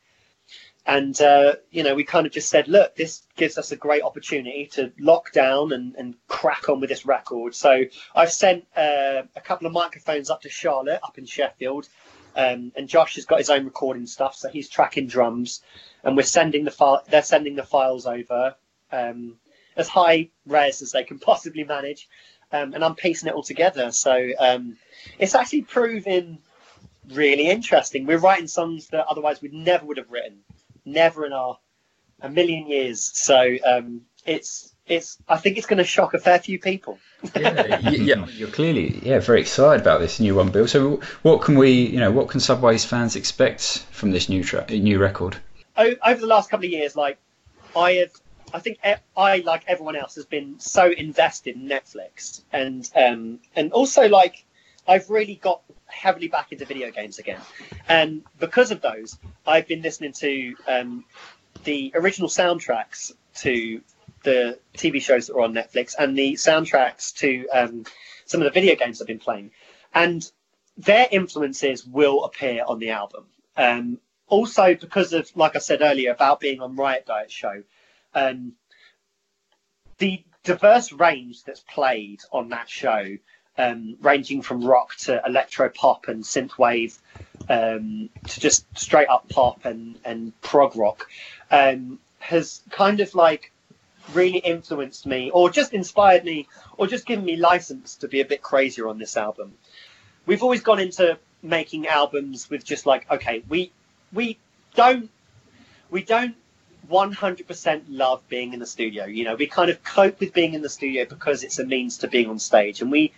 [0.87, 4.03] And, uh, you know, we kind of just said, look, this gives us a great
[4.03, 7.55] opportunity to lock down and, and crack on with this record.
[7.55, 7.85] So
[8.15, 11.89] I've sent uh, a couple of microphones up to Charlotte up in Sheffield.
[12.37, 15.63] Um, and Josh has got his own recording stuff, so he's tracking drums,
[16.03, 17.01] and we're sending the file.
[17.09, 18.57] They're sending the files over
[18.91, 19.37] um,
[19.77, 22.09] as high res as they can possibly manage,
[22.53, 23.91] um, and I'm piecing it all together.
[23.91, 24.77] So um,
[25.19, 26.39] it's actually proving
[27.13, 28.07] really interesting.
[28.07, 30.41] We're writing songs that otherwise we never would have written,
[30.85, 31.59] never in our
[32.21, 33.11] a million years.
[33.15, 36.99] So um, it's it's I think it's going to shock a fair few people.
[37.37, 40.69] yeah, yeah, you're clearly yeah very excited about this new one, Bill.
[40.69, 44.67] So what can we you know what can Subways fans expect from this new tra-
[44.71, 45.37] new record?
[45.77, 47.19] Over the last couple of years, like
[47.77, 48.13] I have.
[48.55, 48.79] I think
[49.17, 54.45] I, like everyone else, has been so invested in Netflix, and um, and also like
[54.87, 57.41] I've really got heavily back into video games again,
[57.89, 61.05] and because of those, I've been listening to um,
[61.65, 63.81] the original soundtracks to
[64.23, 67.85] the TV shows that are on Netflix and the soundtracks to um,
[68.25, 69.51] some of the video games I've been playing,
[69.93, 70.31] and
[70.77, 73.25] their influences will appear on the album.
[73.57, 73.99] Um,
[74.29, 77.65] also, because of like I said earlier about being on Riot Diet show,
[78.15, 78.53] um,
[79.99, 83.17] the diverse range that's played on that show,
[83.57, 86.99] um, ranging from rock to electro pop and synthwave,
[87.49, 91.09] um, to just straight up pop and and prog rock,
[91.51, 93.53] um, has kind of like
[94.13, 96.47] really influenced me or just inspired me
[96.77, 99.55] or just given me license to be a bit crazier on this album.
[100.27, 103.73] We've always gone into making albums with just like okay, we
[104.13, 104.39] we
[104.75, 105.11] don't
[105.91, 106.37] we don't
[106.91, 109.05] 100% love being in the studio.
[109.05, 111.99] You know, we kind of cope with being in the studio because it's a means
[111.99, 112.81] to being on stage.
[112.83, 113.13] And we,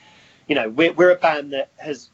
[0.48, 2.08] you know, we're, we're a band that has,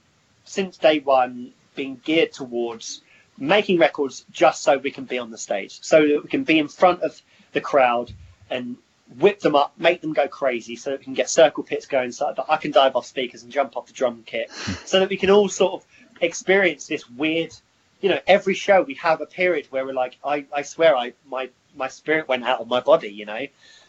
[0.44, 3.02] since day one, been geared towards
[3.38, 6.58] making records just so we can be on the stage, so that we can be
[6.58, 7.20] in front of
[7.52, 8.12] the crowd
[8.50, 8.76] and
[9.18, 12.12] whip them up, make them go crazy, so that we can get circle pits going,
[12.12, 14.50] so that I can dive off speakers and jump off the drum kit,
[14.84, 15.86] so that we can all sort of
[16.20, 17.54] experience this weird.
[18.02, 21.14] You know, every show we have a period where we're like, I, I swear, I
[21.26, 23.08] my my spirit went out of my body.
[23.08, 23.46] You know,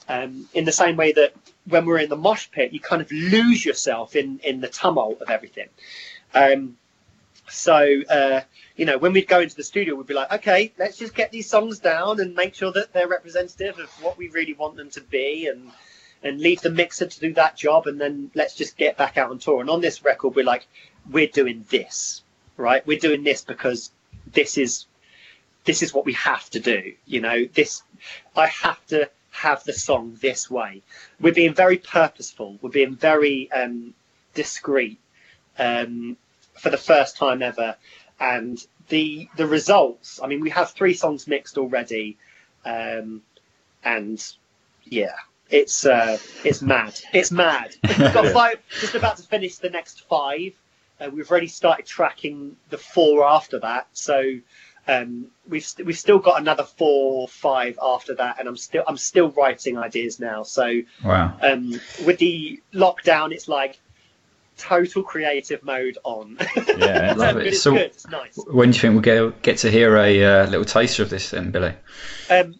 [0.07, 1.33] um, in the same way that
[1.65, 5.21] when we're in the mosh pit, you kind of lose yourself in in the tumult
[5.21, 5.67] of everything.
[6.33, 6.77] Um,
[7.49, 8.41] so uh,
[8.75, 11.31] you know, when we'd go into the studio, we'd be like, okay, let's just get
[11.31, 14.89] these songs down and make sure that they're representative of what we really want them
[14.91, 15.71] to be, and
[16.23, 19.29] and leave the mixer to do that job, and then let's just get back out
[19.31, 19.61] on tour.
[19.61, 20.67] And on this record, we're like,
[21.11, 22.23] we're doing this,
[22.55, 22.85] right?
[22.87, 23.91] We're doing this because
[24.33, 24.85] this is
[25.65, 26.93] this is what we have to do.
[27.05, 27.83] You know, this
[28.35, 30.81] I have to have the song this way.
[31.19, 32.57] We're being very purposeful.
[32.61, 33.93] We're being very um,
[34.33, 34.99] discreet
[35.57, 36.17] um,
[36.53, 37.75] for the first time ever
[38.19, 40.19] and the the results.
[40.21, 42.17] I mean, we have three songs mixed already,
[42.65, 43.21] um,
[43.83, 44.23] and
[44.83, 45.15] yeah,
[45.49, 46.99] it's uh, it's mad.
[47.13, 47.75] It's mad.
[47.83, 50.53] We've got five, just about to finish the next five.
[51.03, 54.23] Uh, we've already started tracking the four after that, so
[54.87, 58.83] um, we've st- we've still got another four, or five after that, and I'm still
[58.87, 60.43] I'm still writing ideas now.
[60.43, 61.37] So wow.
[61.41, 63.79] um, with the lockdown, it's like
[64.57, 66.37] total creative mode on.
[66.77, 67.47] Yeah, love it.
[67.47, 67.81] it's so, good.
[67.81, 68.37] It's nice.
[68.47, 71.29] When do you think we'll get get to hear a uh, little taster of this,
[71.29, 71.73] then, Billy?
[72.29, 72.55] Um,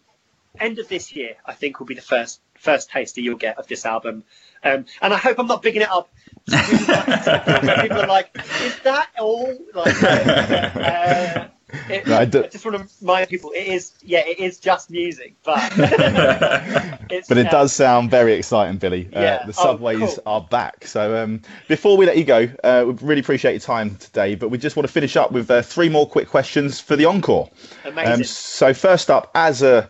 [0.58, 3.66] end of this year, I think, will be the first first taster you'll get of
[3.68, 4.24] this album.
[4.64, 6.08] Um, and I hope I'm not bigging it up.
[6.50, 11.48] people are like, "Is that all?" Like, uh,
[11.88, 12.20] it, no, I.
[12.20, 17.38] I, just want to remind people it is yeah it is just music but but
[17.38, 19.46] it does sound very exciting billy uh, yeah.
[19.46, 20.22] the oh, subways oh, cool.
[20.26, 23.96] are back so um, before we let you go uh, we really appreciate your time
[23.96, 26.96] today but we just want to finish up with uh, three more quick questions for
[26.96, 27.50] the encore
[27.84, 28.12] Amazing.
[28.12, 29.88] Um, so first up as a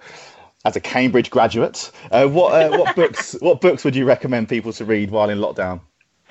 [0.64, 4.84] as a Cambridge graduate, uh, what what books what books would you recommend people to
[4.84, 5.80] read while in lockdown?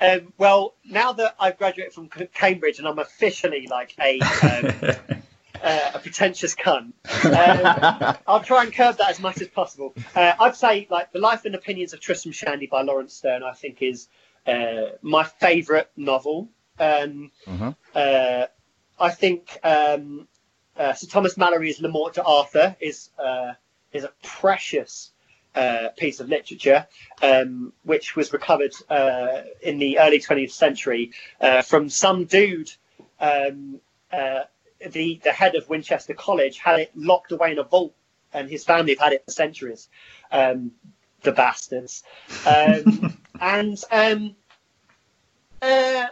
[0.00, 5.22] Um, well, now that I've graduated from Cambridge and I'm officially like a um,
[5.62, 6.92] uh, a pretentious cunt.
[7.24, 9.94] Um, I'll try and curb that as much as possible.
[10.14, 13.42] Uh, I'd say like the Life and Opinions of Tristram Shandy by Laurence Sterne.
[13.42, 14.08] I think is
[14.46, 16.48] uh, my favourite novel.
[16.78, 18.46] Um, uh-huh.
[18.98, 20.28] I think um,
[20.76, 23.52] uh, Sir Thomas Malory's Le Morte d'Arthur is uh,
[23.94, 25.10] is a precious
[25.54, 26.86] uh, piece of literature,
[27.22, 32.70] um, which was recovered uh, in the early 20th century uh, from some dude
[33.20, 33.80] um,
[34.90, 37.94] the the head of Winchester College had it locked away in a vault,
[38.32, 39.88] and his family have had it for centuries.
[40.30, 40.72] Um,
[41.22, 42.04] the bastards.
[42.46, 44.36] Um, and um,
[45.60, 46.06] uh,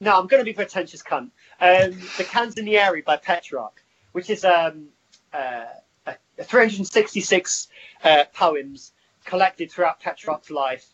[0.00, 1.30] no, I'm going to be pretentious cunt.
[1.60, 3.82] Um, the Canzoniere by Petrarch,
[4.12, 4.88] which is um,
[5.32, 5.64] uh,
[6.44, 7.68] 366
[8.04, 8.92] uh, poems
[9.24, 10.86] collected throughout Petrarch's life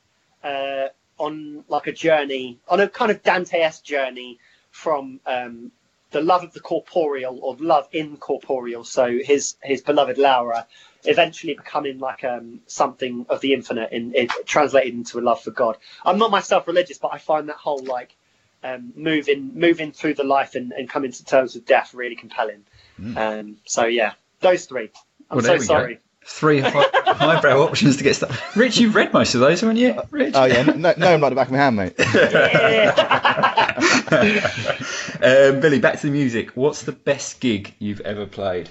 [0.43, 4.39] uh, on like a journey, on a kind of Dante-esque journey
[4.70, 5.73] from um,
[6.10, 8.85] the love of the corporeal or love incorporeal.
[8.85, 10.66] So his his beloved Laura
[11.05, 15.51] eventually becoming like um, something of the infinite in it translated into a love for
[15.51, 15.77] God.
[16.05, 18.14] I'm not myself religious, but I find that whole like
[18.62, 22.64] um, moving moving through the life and, and coming to terms with death really compelling.
[23.01, 23.16] Mm.
[23.16, 24.90] Um, so yeah, those three.
[25.31, 25.97] I'm well, so sorry.
[25.97, 26.01] Go.
[26.28, 26.70] Three high,
[27.15, 28.36] highbrow options to get started.
[28.57, 30.01] Rich, you've read most of those, haven't you?
[30.11, 30.35] Rich?
[30.35, 31.94] Oh yeah, no, no, I'm like the back of my hand, mate.
[35.23, 36.51] um, Billy, back to the music.
[36.57, 38.69] What's the best gig you've ever played?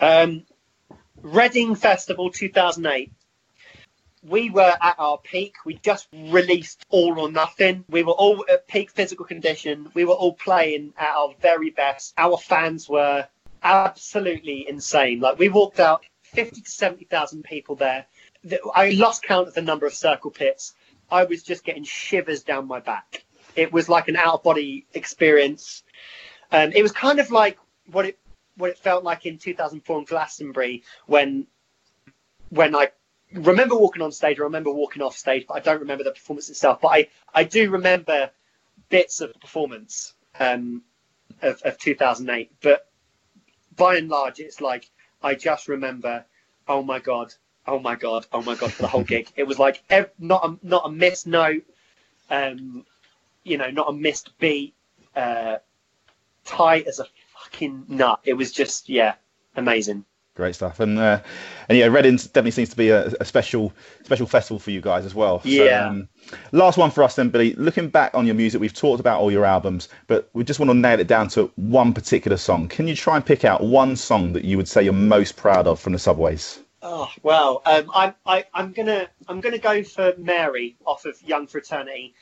[0.00, 0.44] Um,
[1.22, 3.12] Reading Festival 2008.
[4.24, 5.54] We were at our peak.
[5.64, 7.84] We just released All or Nothing.
[7.88, 9.90] We were all at peak physical condition.
[9.94, 12.14] We were all playing at our very best.
[12.18, 13.28] Our fans were
[13.64, 15.20] absolutely insane.
[15.20, 18.06] Like we walked out, 50 to 70,000 people there.
[18.74, 20.74] I lost count of the number of circle pits.
[21.10, 23.24] I was just getting shivers down my back.
[23.56, 25.82] It was like an out of body experience.
[26.50, 27.58] Um, it was kind of like
[27.90, 28.18] what it
[28.56, 31.46] what it felt like in 2004 in Glastonbury when
[32.50, 32.90] when I
[33.32, 34.38] remember walking on stage.
[34.38, 36.80] I remember walking off stage, but I don't remember the performance itself.
[36.80, 38.30] But I, I do remember
[38.88, 40.82] bits of the performance um,
[41.42, 42.52] of, of 2008.
[42.60, 42.86] But
[43.76, 44.88] by and large, it's like
[45.22, 46.24] I just remember,
[46.68, 47.34] oh my god,
[47.66, 49.28] oh my god, oh my god for the whole gig.
[49.36, 51.64] It was like ev- not a not a missed note,
[52.30, 52.84] um,
[53.42, 54.74] you know, not a missed beat,
[55.16, 55.56] uh,
[56.44, 58.20] tight as a fucking nut.
[58.24, 59.14] It was just yeah,
[59.56, 60.04] amazing.
[60.34, 61.20] Great stuff, and uh,
[61.68, 65.04] and yeah, Reading definitely seems to be a, a, special special festival for you guys
[65.04, 65.40] as well.
[65.44, 65.64] Yeah.
[65.64, 66.08] So, um,
[66.50, 67.54] last one for us then, Billy.
[67.54, 70.70] Looking back on your music, we've talked about all your albums, but we just want
[70.70, 72.66] to nail it down to one particular song.
[72.66, 75.68] Can you try and pick out one song that you would say you're most proud
[75.68, 76.58] of from the Subways?
[76.82, 81.04] Oh well, um, I'm I, am i am gonna I'm gonna go for Mary off
[81.06, 82.14] of Young for Eternity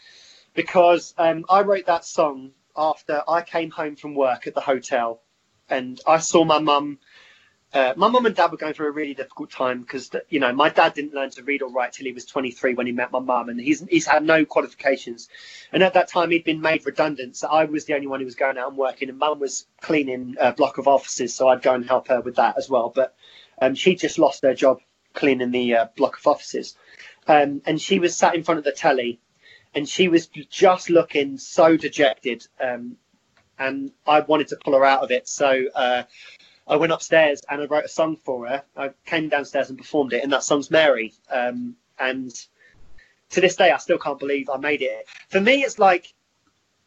[0.54, 5.22] because um, I wrote that song after I came home from work at the hotel,
[5.68, 6.98] and I saw my mum.
[7.74, 10.52] Uh, my mum and dad were going through a really difficult time because you know
[10.52, 13.10] my dad didn't learn to read or write till he was 23 when he met
[13.10, 15.28] my mum, and he's he's had no qualifications.
[15.72, 18.26] And at that time he'd been made redundant, so I was the only one who
[18.26, 21.62] was going out and working, and mum was cleaning a block of offices, so I'd
[21.62, 22.92] go and help her with that as well.
[22.94, 23.14] But
[23.60, 24.80] um, she just lost her job
[25.14, 26.76] cleaning the uh, block of offices,
[27.26, 29.20] um, and she was sat in front of the telly
[29.74, 32.46] and she was just looking so dejected.
[32.60, 32.96] Um,
[33.58, 35.28] and I wanted to pull her out of it.
[35.28, 36.02] So uh,
[36.66, 38.62] I went upstairs and I wrote a song for her.
[38.76, 41.12] I came downstairs and performed it, and that song's Mary.
[41.30, 42.32] Um, and
[43.30, 45.06] to this day, I still can't believe I made it.
[45.28, 46.14] For me, it's like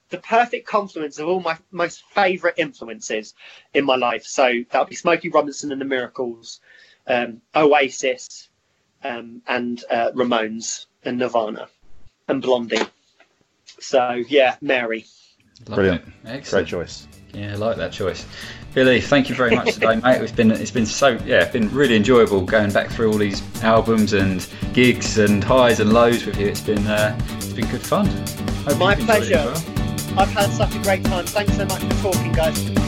[0.10, 3.34] the perfect confluence of all my most favourite influences
[3.74, 4.24] in my life.
[4.24, 6.62] So that would be Smokey Robinson and the Miracles,
[7.08, 8.50] um, Oasis,
[9.04, 11.68] um, and uh, Ramones and Nirvana
[12.28, 12.80] and Blondie.
[13.80, 15.06] So yeah, Mary.
[15.68, 16.50] Love Brilliant.
[16.50, 17.08] Great choice.
[17.34, 18.26] Yeah, I like that choice.
[18.74, 20.22] Billy, thank you very much today, mate.
[20.22, 23.42] It's been it's been so yeah, it's been really enjoyable going back through all these
[23.64, 26.48] albums and gigs and highs and lows with you.
[26.48, 28.08] It's been uh, it's been good fun.
[28.66, 29.36] Hope My pleasure.
[29.36, 30.20] Well.
[30.20, 31.26] I've had such a great time.
[31.26, 32.85] Thanks so much for talking, guys.